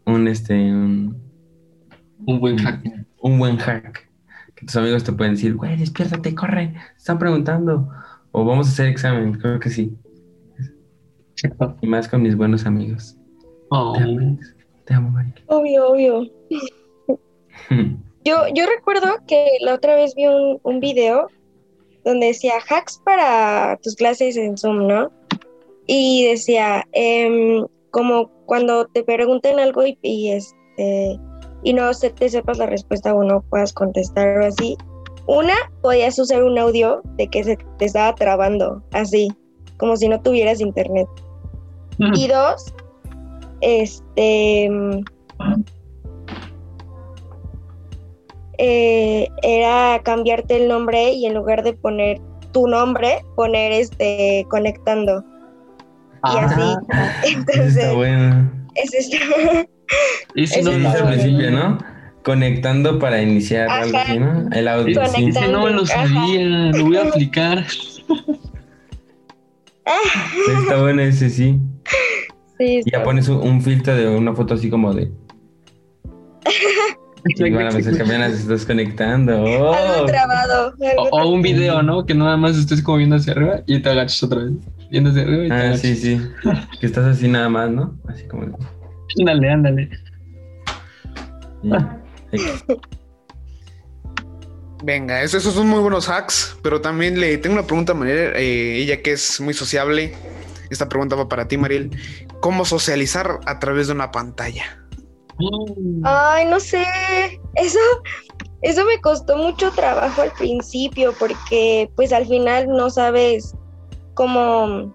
Un, 0.07 0.27
este... 0.29 0.55
Un, 0.55 1.17
Un 2.27 2.41
buen 2.41 2.59
hack. 2.59 2.83
un 3.23 3.39
buen 3.39 3.57
hack. 3.59 4.09
Que 4.55 4.67
tus 4.67 4.77
amigos 4.77 5.05
te 5.05 5.13
pueden 5.13 5.35
decir, 5.35 5.55
güey, 5.55 5.77
despiértate, 5.77 6.35
corre, 6.35 6.75
están 6.97 7.19
preguntando. 7.19 7.89
O 8.33 8.45
vamos 8.45 8.67
a 8.69 8.71
hacer 8.71 8.87
examen, 8.89 9.35
creo 9.35 9.59
que 9.61 9.71
sí. 9.71 9.97
Exacto. 11.33 11.77
Y 11.81 11.87
más 11.87 12.09
con 12.09 12.23
mis 12.23 12.37
buenos 12.37 12.67
amigos. 12.67 13.17
Oh, 13.71 13.93
Te 13.97 14.03
amo. 14.03 14.39
Te 14.85 14.95
amo, 14.95 15.11
María. 15.11 15.35
Obvio, 15.47 15.89
obvio. 15.93 16.23
Yo, 18.25 18.43
yo 18.53 18.67
recuerdo 18.67 19.09
que 19.27 19.47
la 19.61 19.75
otra 19.75 19.95
vez 19.95 20.15
vi 20.15 20.27
un, 20.27 20.59
un 20.63 20.81
video 20.81 21.29
donde 22.05 22.27
decía 22.27 22.55
hacks 22.69 23.01
para 23.05 23.79
tus 23.83 23.95
clases 23.95 24.37
en 24.37 24.59
Zoom, 24.59 24.87
¿no? 24.87 25.11
Y 25.87 26.27
decía, 26.27 26.85
em, 26.93 27.65
como 27.91 28.29
cuando 28.47 28.87
te 28.87 29.03
pregunten 29.05 29.59
algo 29.59 29.87
y, 29.87 29.99
y, 30.03 30.33
este, 30.33 31.19
y 31.63 31.73
no 31.73 31.95
se, 31.95 32.11
te 32.11 32.29
sepas 32.29 32.59
la 32.59 32.67
respuesta 32.67 33.15
o 33.15 33.25
no 33.25 33.41
puedas 33.43 33.73
contestar 33.73 34.39
o 34.39 34.47
así. 34.47 34.77
Una, 35.27 35.55
podías 35.83 36.19
usar 36.19 36.43
un 36.43 36.59
audio 36.59 37.03
de 37.17 37.29
que 37.29 37.45
se 37.45 37.57
te 37.79 37.85
estaba 37.85 38.15
trabando, 38.15 38.83
así, 38.93 39.29
como 39.79 39.97
si 39.97 40.09
no 40.09 40.21
tuvieras 40.21 40.61
internet. 40.61 41.09
Y 42.15 42.29
dos, 42.29 42.73
este 43.61 44.71
eh, 48.59 49.29
era 49.43 50.01
cambiarte 50.03 50.57
el 50.57 50.69
nombre 50.69 51.13
y 51.13 51.27
en 51.27 51.35
lugar 51.35 51.63
de 51.63 51.73
poner 51.73 52.21
tu 52.53 52.67
nombre, 52.67 53.25
poner 53.37 53.73
este 53.73 54.45
conectando. 54.51 55.25
Y 56.25 56.39
así. 56.39 56.75
Entonces, 57.33 57.77
está 57.77 57.93
bueno. 57.95 58.51
es 58.75 58.95
esto. 58.95 59.17
Ese 60.35 60.61
Eso 60.61 60.71
no, 60.71 60.77
dice 60.77 60.89
al 60.89 61.09
principio, 61.09 61.51
¿no? 61.51 61.79
Conectando 62.25 62.99
para 62.99 63.23
iniciar 63.23 63.69
Ajá. 63.69 63.83
algo 63.83 63.99
así, 63.99 64.19
¿no? 64.19 64.49
El 64.53 64.69
audio. 64.69 65.07
Sí. 65.07 65.13
Conectando. 65.13 65.41
ese 65.41 65.53
no 65.53 65.65
me 65.65 65.71
lo 65.71 65.87
sabía. 65.87 66.45
Lo 66.73 66.85
voy 66.85 66.97
a 66.97 67.03
aplicar. 67.05 67.65
Está 70.63 70.83
bueno 70.83 71.03
ese, 71.03 71.31
sí. 71.31 71.59
Sí, 72.59 72.83
Y 72.85 72.91
ya 72.91 73.03
pones 73.05 73.29
un, 73.29 73.39
un 73.39 73.63
filtro 73.63 73.95
de 73.95 74.09
una 74.09 74.35
foto 74.35 74.55
así 74.55 74.69
como 74.69 74.93
de. 74.93 75.11
Y 77.25 77.51
van 77.51 77.67
a 77.67 77.71
apenas 77.71 78.33
estás 78.33 78.65
conectando. 78.65 79.33
algo 79.35 79.71
Oh. 80.03 80.07
trabado. 80.07 80.75
algo 80.81 81.03
O, 81.03 81.09
o 81.11 81.29
un 81.33 81.43
video, 81.43 81.83
¿no? 81.83 82.07
Que 82.07 82.15
nada 82.15 82.37
más 82.37 82.57
estés 82.57 82.83
como 82.83 82.99
viendo 82.99 83.17
hacia 83.17 83.33
arriba 83.33 83.61
y 83.67 83.81
te 83.81 83.89
agachas 83.91 84.23
otra 84.23 84.45
vez. 84.45 84.53
Viendo 84.91 85.11
hacia 85.11 85.23
arriba 85.23 85.45
y 85.45 85.49
te 85.49 85.55
Ah, 85.55 85.61
agachas. 85.61 85.81
sí, 85.81 85.97
sí. 85.97 86.21
Que 86.81 86.87
estás 86.87 87.05
así 87.07 87.29
nada 87.29 87.49
más, 87.49 87.71
¿no? 87.71 87.99
Así 88.09 88.25
como. 88.29 88.59
Ándale, 89.21 89.51
ándale. 89.51 89.91
X. 92.33 92.65
Venga, 94.85 95.23
esos, 95.23 95.43
esos 95.43 95.55
son 95.55 95.67
muy 95.69 95.81
buenos 95.81 96.09
hacks, 96.09 96.57
pero 96.63 96.81
también 96.81 97.19
le 97.19 97.37
tengo 97.39 97.55
una 97.57 97.67
pregunta 97.67 97.93
a 97.93 97.95
Mariel, 97.97 98.33
eh, 98.37 98.77
ella 98.81 99.03
que 99.03 99.13
es 99.13 99.41
muy 99.41 99.53
sociable. 99.53 100.15
Esta 100.71 100.89
pregunta 100.89 101.17
va 101.17 101.29
para 101.29 101.49
ti, 101.49 101.57
Mariel. 101.57 101.91
¿Cómo 102.41 102.65
socializar 102.65 103.41
a 103.47 103.59
través 103.59 103.89
de 103.89 103.95
una 103.95 104.13
pantalla? 104.13 104.85
Ay, 106.03 106.47
no 106.47 106.59
sé. 106.61 106.85
Eso, 107.55 107.79
eso 108.63 108.85
me 108.85 109.01
costó 109.01 109.37
mucho 109.37 109.71
trabajo 109.71 110.23
al 110.23 110.33
principio 110.33 111.15
porque 111.19 111.91
pues 111.97 112.13
al 112.13 112.27
final 112.27 112.69
no 112.69 112.91
sabes 112.91 113.55
cómo, 114.15 114.95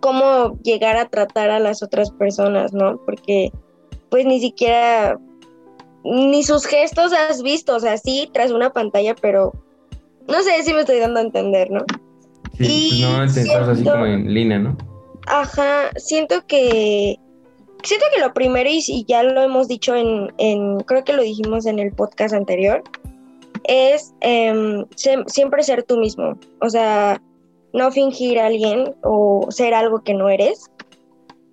cómo 0.00 0.58
llegar 0.62 0.96
a 0.96 1.08
tratar 1.08 1.50
a 1.50 1.60
las 1.60 1.82
otras 1.82 2.10
personas, 2.10 2.72
¿no? 2.72 3.00
Porque 3.04 3.52
pues 4.10 4.24
ni 4.24 4.40
siquiera, 4.40 5.18
ni 6.04 6.42
sus 6.42 6.66
gestos 6.66 7.12
has 7.12 7.42
visto, 7.42 7.76
o 7.76 7.80
sea, 7.80 7.96
sí, 7.98 8.28
tras 8.32 8.50
una 8.50 8.70
pantalla, 8.70 9.14
pero 9.14 9.52
no 10.26 10.42
sé 10.42 10.62
si 10.62 10.72
me 10.72 10.80
estoy 10.80 10.98
dando 10.98 11.20
a 11.20 11.24
entender, 11.24 11.70
¿no? 11.70 11.84
Sí, 12.56 12.88
pues 12.90 13.00
normalmente 13.00 13.40
estás 13.42 13.68
así 13.68 13.84
como 13.84 14.06
en 14.06 14.34
línea, 14.34 14.58
¿no? 14.58 14.76
Ajá, 15.26 15.90
siento 15.96 16.44
que 16.46 17.16
siento 17.82 18.06
que 18.14 18.20
lo 18.20 18.32
primero, 18.32 18.68
y, 18.70 19.04
ya 19.06 19.22
lo 19.22 19.42
hemos 19.42 19.68
dicho 19.68 19.94
en, 19.94 20.80
creo 20.80 21.04
que 21.04 21.12
lo 21.12 21.22
dijimos 21.22 21.66
en 21.66 21.78
el 21.78 21.92
podcast 21.92 22.34
anterior, 22.34 22.82
es 23.64 24.14
em, 24.20 24.86
siempre 25.26 25.62
ser 25.62 25.82
tú 25.82 25.98
mismo. 25.98 26.38
O 26.60 26.70
sea, 26.70 27.20
no 27.72 27.90
fingir 27.90 28.38
a 28.38 28.46
alguien 28.46 28.94
o 29.02 29.46
ser 29.50 29.74
algo 29.74 30.02
que 30.02 30.14
no 30.14 30.28
eres. 30.28 30.70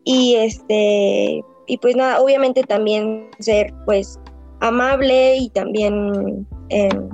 Y 0.04 0.36
este, 0.36 1.44
y 1.68 1.78
pues 1.78 1.96
nada, 1.96 2.22
obviamente 2.22 2.64
también 2.64 3.30
ser 3.40 3.74
pues 3.86 4.20
amable 4.62 5.38
y 5.38 5.50
también 5.50 6.48
em, 6.70 7.10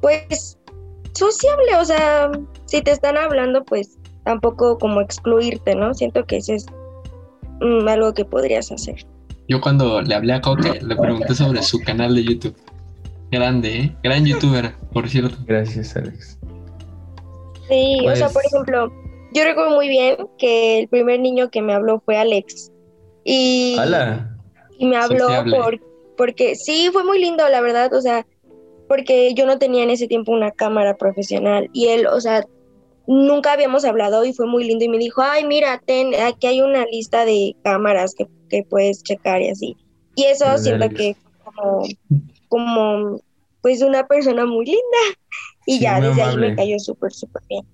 pues 0.00 0.58
sociable. 1.14 1.76
O 1.80 1.84
sea, 1.84 2.30
si 2.66 2.82
te 2.82 2.92
están 2.92 3.16
hablando, 3.16 3.64
pues 3.64 3.98
tampoco 4.24 4.78
como 4.78 5.00
excluirte, 5.00 5.74
¿no? 5.74 5.94
Siento 5.94 6.24
que 6.24 6.36
ese 6.36 6.56
es 6.56 6.66
algo 7.60 8.14
que 8.14 8.24
podrías 8.24 8.70
hacer. 8.72 9.06
Yo 9.48 9.60
cuando 9.60 10.02
le 10.02 10.14
hablé 10.14 10.32
a 10.32 10.40
Coque, 10.40 10.80
le 10.82 10.96
pregunté 10.96 11.34
sobre 11.34 11.62
su 11.62 11.80
canal 11.80 12.14
de 12.14 12.24
YouTube. 12.24 12.56
Grande, 13.30 13.80
¿eh? 13.80 13.96
Gran 14.02 14.24
youtuber, 14.26 14.72
por 14.92 15.08
cierto. 15.08 15.36
Gracias, 15.46 15.96
Alex. 15.96 16.38
Sí, 17.68 17.98
o 18.06 18.14
sea, 18.16 18.28
Pues- 18.28 18.32
por 18.32 18.44
ejemplo, 18.46 18.92
yo 19.32 19.44
recuerdo 19.44 19.74
muy 19.74 19.88
bien 19.88 20.16
que 20.38 20.80
el 20.80 20.88
primer 20.88 21.20
niño 21.20 21.50
que 21.50 21.62
me 21.62 21.74
habló 21.74 22.00
fue 22.04 22.16
Alex. 22.16 22.72
Y, 23.24 23.76
¡Hala! 23.78 24.36
y 24.78 24.86
me 24.86 24.96
habló 24.96 25.28
por, 25.50 25.80
porque 26.16 26.54
sí, 26.54 26.90
fue 26.92 27.02
muy 27.04 27.20
lindo, 27.20 27.48
la 27.48 27.60
verdad, 27.60 27.92
o 27.92 28.00
sea, 28.00 28.24
porque 28.88 29.34
yo 29.34 29.46
no 29.46 29.58
tenía 29.58 29.82
en 29.82 29.90
ese 29.90 30.06
tiempo 30.06 30.32
una 30.32 30.52
cámara 30.52 30.96
profesional 30.96 31.68
y 31.72 31.88
él, 31.88 32.06
o 32.06 32.20
sea, 32.20 32.46
nunca 33.06 33.52
habíamos 33.52 33.84
hablado 33.84 34.24
y 34.24 34.32
fue 34.32 34.46
muy 34.46 34.64
lindo 34.64 34.84
y 34.84 34.88
me 34.88 34.98
dijo, 34.98 35.22
ay, 35.22 35.44
mira, 35.44 35.80
ten, 35.84 36.14
aquí 36.14 36.46
hay 36.46 36.60
una 36.60 36.84
lista 36.86 37.24
de 37.24 37.54
cámaras 37.62 38.14
que, 38.14 38.26
que 38.48 38.62
puedes 38.62 39.02
checar 39.02 39.42
y 39.42 39.48
así. 39.48 39.76
Y 40.14 40.24
eso 40.24 40.44
Dale, 40.44 40.58
siento 40.58 40.88
que 40.90 41.16
como, 41.44 41.82
como, 42.48 43.20
pues 43.60 43.82
una 43.82 44.06
persona 44.06 44.46
muy 44.46 44.66
linda 44.66 45.18
y 45.66 45.74
Sí, 45.74 45.80
ya 45.80 46.00
desde 46.00 46.22
ahí 46.22 46.36
me 46.36 46.54
cayó 46.54 46.78
súper, 46.78 47.12
súper 47.12 47.42
bien. 47.48 47.64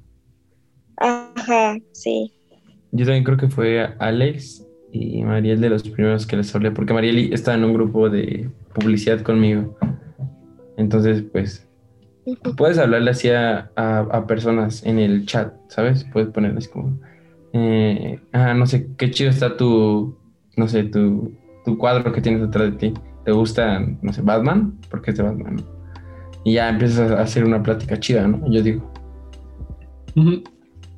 Ajá, 0.96 1.78
sí. 1.92 2.32
Yo 2.92 3.06
también 3.06 3.24
creo 3.24 3.36
que 3.36 3.48
fue 3.48 3.94
Alex 3.98 4.66
y 4.92 5.22
Mariel 5.22 5.60
de 5.60 5.70
los 5.70 5.82
primeros 5.82 6.26
que 6.26 6.36
les 6.36 6.54
hablé, 6.54 6.70
porque 6.70 6.92
Mariel 6.92 7.32
estaba 7.32 7.56
en 7.56 7.64
un 7.64 7.72
grupo 7.72 8.10
de 8.10 8.50
publicidad 8.74 9.22
conmigo. 9.22 9.76
Entonces, 10.76 11.22
pues, 11.32 11.66
puedes 12.56 12.78
hablarle 12.78 13.10
así 13.10 13.28
a, 13.30 13.70
a- 13.76 14.06
a 14.10 14.26
personas 14.26 14.84
en 14.84 14.98
el 14.98 15.26
chat, 15.26 15.52
¿sabes? 15.68 16.04
Puedes 16.12 16.30
ponerles 16.30 16.68
como, 16.68 16.98
eh, 17.52 18.20
ah, 18.32 18.54
no 18.54 18.66
sé, 18.66 18.88
qué 18.96 19.10
chido 19.10 19.30
está 19.30 19.56
tu, 19.56 20.16
no 20.56 20.68
sé, 20.68 20.84
tu, 20.84 21.32
tu 21.64 21.78
cuadro 21.78 22.12
que 22.12 22.20
tienes 22.20 22.40
detrás 22.42 22.70
de 22.72 22.76
ti. 22.78 22.94
¿Te 23.24 23.32
gusta, 23.32 23.80
no 24.02 24.12
sé, 24.12 24.20
Batman? 24.22 24.78
Porque 24.90 25.12
es 25.12 25.16
de 25.16 25.22
Batman, 25.22 25.56
¿no? 25.56 25.62
Y 26.44 26.54
ya 26.54 26.68
empiezas 26.68 27.10
a 27.12 27.20
hacer 27.22 27.44
una 27.44 27.62
plática 27.62 27.98
chida, 28.00 28.26
¿no? 28.26 28.40
Yo 28.50 28.62
digo. 28.62 28.92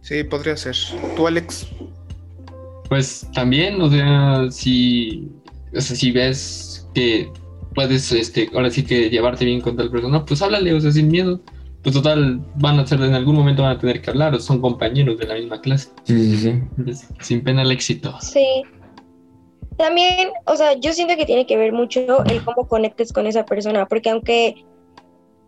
Sí, 0.00 0.24
podría 0.24 0.56
ser. 0.56 0.74
¿Tú, 1.16 1.26
Alex? 1.26 1.68
Pues 2.88 3.28
también, 3.34 3.80
o 3.80 3.90
sea, 3.90 4.50
si, 4.50 5.30
o 5.76 5.80
sea, 5.80 5.96
si 5.96 6.12
ves 6.12 6.88
que 6.94 7.30
puedes, 7.74 8.10
este, 8.12 8.48
ahora 8.54 8.70
sí 8.70 8.84
que 8.84 9.10
llevarte 9.10 9.44
bien 9.44 9.60
con 9.60 9.76
tal 9.76 9.90
persona, 9.90 10.24
pues 10.24 10.40
háblale, 10.42 10.72
o 10.72 10.80
sea, 10.80 10.92
sin 10.92 11.08
miedo. 11.08 11.40
Pues 11.82 11.94
total, 11.94 12.40
van 12.54 12.78
a 12.78 12.86
ser, 12.86 13.00
en 13.02 13.12
algún 13.12 13.34
momento 13.34 13.62
van 13.62 13.76
a 13.76 13.78
tener 13.78 14.00
que 14.00 14.08
hablar, 14.08 14.34
o 14.34 14.40
son 14.40 14.60
compañeros 14.60 15.18
de 15.18 15.26
la 15.26 15.34
misma 15.34 15.60
clase. 15.60 15.90
Sí, 16.04 16.30
sí, 16.30 16.36
sí. 16.38 16.48
Entonces, 16.48 17.08
sin 17.20 17.44
pena 17.44 17.60
el 17.60 17.70
éxito. 17.70 18.16
Sí. 18.22 18.62
También, 19.76 20.30
o 20.46 20.56
sea, 20.56 20.74
yo 20.74 20.92
siento 20.92 21.16
que 21.16 21.26
tiene 21.26 21.46
que 21.46 21.58
ver 21.58 21.72
mucho 21.72 22.24
el 22.24 22.42
cómo 22.44 22.66
conectes 22.68 23.12
con 23.12 23.26
esa 23.26 23.44
persona, 23.44 23.86
porque 23.86 24.10
aunque 24.10 24.64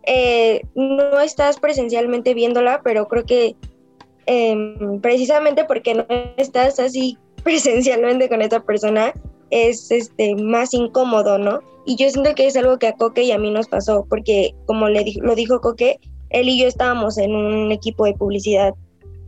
eh, 0.05 0.61
no 0.75 1.19
estás 1.19 1.59
presencialmente 1.59 2.33
viéndola, 2.33 2.81
pero 2.83 3.07
creo 3.07 3.25
que 3.25 3.55
em, 4.25 5.01
precisamente 5.01 5.65
porque 5.65 5.95
no 5.95 6.05
estás 6.37 6.79
así 6.79 7.17
presencialmente 7.43 8.29
con 8.29 8.41
esa 8.41 8.59
persona, 8.59 9.13
es 9.49 9.91
este 9.91 10.35
más 10.35 10.73
incómodo, 10.73 11.37
¿no? 11.37 11.61
Y 11.87 11.95
yo 11.95 12.09
siento 12.09 12.35
que 12.35 12.45
es 12.47 12.55
algo 12.57 12.77
que 12.77 12.87
a 12.87 12.93
Coque 12.93 13.23
y 13.23 13.31
a 13.31 13.39
mí 13.39 13.49
nos 13.49 13.67
pasó, 13.67 14.05
porque 14.09 14.53
como 14.65 14.89
le 14.89 15.03
di- 15.05 15.19
lo 15.21 15.33
dijo 15.35 15.61
Coque, 15.61 15.99
él 16.29 16.49
y 16.49 16.59
yo 16.61 16.67
estábamos 16.67 17.17
en 17.17 17.33
un 17.33 17.71
equipo 17.71 18.03
de 18.05 18.13
publicidad 18.13 18.73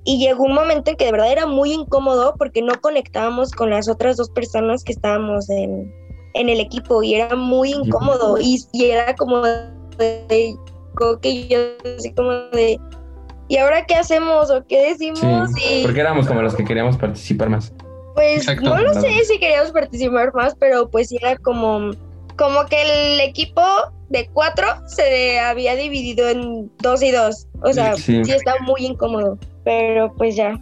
y 0.04 0.20
llegó 0.20 0.44
un 0.44 0.54
momento 0.54 0.92
en 0.92 0.98
que 0.98 1.06
de 1.06 1.12
verdad 1.14 1.32
era 1.32 1.46
muy 1.48 1.72
incómodo 1.72 2.36
porque 2.38 2.62
no 2.62 2.74
conectábamos 2.82 3.52
con 3.54 3.70
las 3.70 3.88
otras 3.90 4.18
dos 4.18 4.30
personas 4.30 4.84
que 4.84 4.92
estábamos 4.92 5.50
en, 5.50 5.90
en 6.34 6.50
el 6.50 6.60
equipo 6.60 7.02
y 7.02 7.16
era 7.16 7.34
muy 7.36 7.72
incómodo 7.72 8.38
y, 8.40 8.62
y 8.74 8.86
era 8.86 9.16
como 9.16 9.42
de 9.98 10.56
Coque 10.96 11.30
y 11.30 11.48
yo 11.48 11.60
así 11.98 12.12
como 12.14 12.32
de 12.32 12.78
¿y 13.48 13.58
ahora 13.58 13.86
qué 13.86 13.96
hacemos 13.96 14.52
o 14.52 14.64
qué 14.68 14.90
decimos? 14.90 15.50
Sí, 15.56 15.80
y 15.80 15.84
porque 15.84 16.02
éramos 16.02 16.28
como 16.28 16.42
los 16.42 16.56
que 16.56 16.64
queríamos 16.66 16.98
participar 16.98 17.50
más. 17.50 17.72
pues 18.16 18.40
Exacto. 18.40 18.64
no 18.64 18.78
lo 18.78 18.92
Claro. 18.92 19.02
sé 19.02 19.24
si 19.26 19.40
queríamos 19.40 19.72
participar 19.72 20.34
más, 20.34 20.56
pero 20.60 20.90
pues 20.90 21.12
era 21.12 21.38
como, 21.38 21.92
como 22.40 22.66
que 22.68 22.82
el 22.82 23.20
equipo 23.20 23.62
de 24.08 24.30
cuatro 24.32 24.66
se 24.88 25.40
había 25.40 25.76
dividido 25.76 26.30
en 26.30 26.72
dos 26.80 27.04
y 27.04 27.12
dos. 27.12 27.48
O 27.62 27.74
sea, 27.74 27.98
Sí. 27.98 28.24
sí, 28.24 28.32
estaba 28.32 28.60
muy 28.62 28.86
incómodo, 28.86 29.38
pero 29.66 30.14
pues 30.16 30.38
ya, 30.38 30.58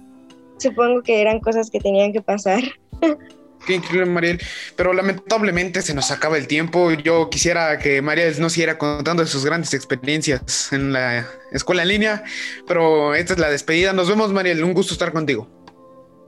supongo 0.57 1.03
que 1.03 1.21
eran 1.21 1.39
cosas 1.39 1.69
que 1.69 1.79
tenían 1.79 2.11
que 2.11 2.21
pasar. 2.21 2.61
Qué 3.67 3.75
increíble, 3.75 4.05
Mariel. 4.07 4.41
Pero 4.75 4.93
lamentablemente 4.93 5.81
se 5.81 5.93
nos 5.93 6.09
acaba 6.09 6.37
el 6.37 6.47
tiempo. 6.47 6.91
Yo 6.91 7.29
quisiera 7.29 7.77
que 7.79 8.01
Mariel 8.01 8.39
nos 8.39 8.53
siguiera 8.53 8.77
contando 8.77 9.23
de 9.23 9.29
sus 9.29 9.45
grandes 9.45 9.73
experiencias 9.73 10.71
en 10.71 10.93
la 10.93 11.27
escuela 11.51 11.81
en 11.83 11.89
línea. 11.89 12.23
Pero 12.67 13.13
esta 13.13 13.33
es 13.33 13.39
la 13.39 13.49
despedida. 13.49 13.93
Nos 13.93 14.07
vemos, 14.07 14.31
Mariel. 14.31 14.63
Un 14.63 14.73
gusto 14.73 14.93
estar 14.93 15.11
contigo. 15.11 15.49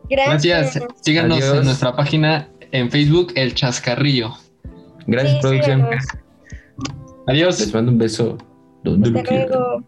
Gracias. 0.10 0.80
Síganos 1.02 1.38
Adiós. 1.42 1.58
en 1.60 1.66
nuestra 1.66 1.96
página 1.96 2.50
en 2.72 2.92
Facebook, 2.92 3.32
El 3.36 3.56
Chascarrillo. 3.56 4.36
Gracias, 5.10 5.34
Sí, 5.34 5.40
producción. 5.42 5.88
Adiós. 7.28 7.60
Les 7.60 7.74
mando 7.74 7.92
un 7.92 7.98
beso. 7.98 8.38
Donde 8.84 9.10
lo 9.10 9.20
Hasta 9.20 9.34
luego. 9.34 9.84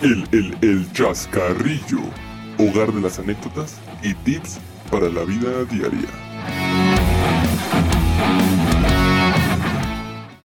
El, 0.00 0.24
el, 0.32 0.56
el 0.62 0.92
chascarrillo. 0.92 2.00
Hogar 2.58 2.90
de 2.92 3.02
las 3.02 3.18
anécdotas 3.18 3.80
y 4.02 4.14
tips 4.14 4.58
para 4.90 5.08
la 5.10 5.24
vida 5.24 5.64
diaria. 5.70 6.08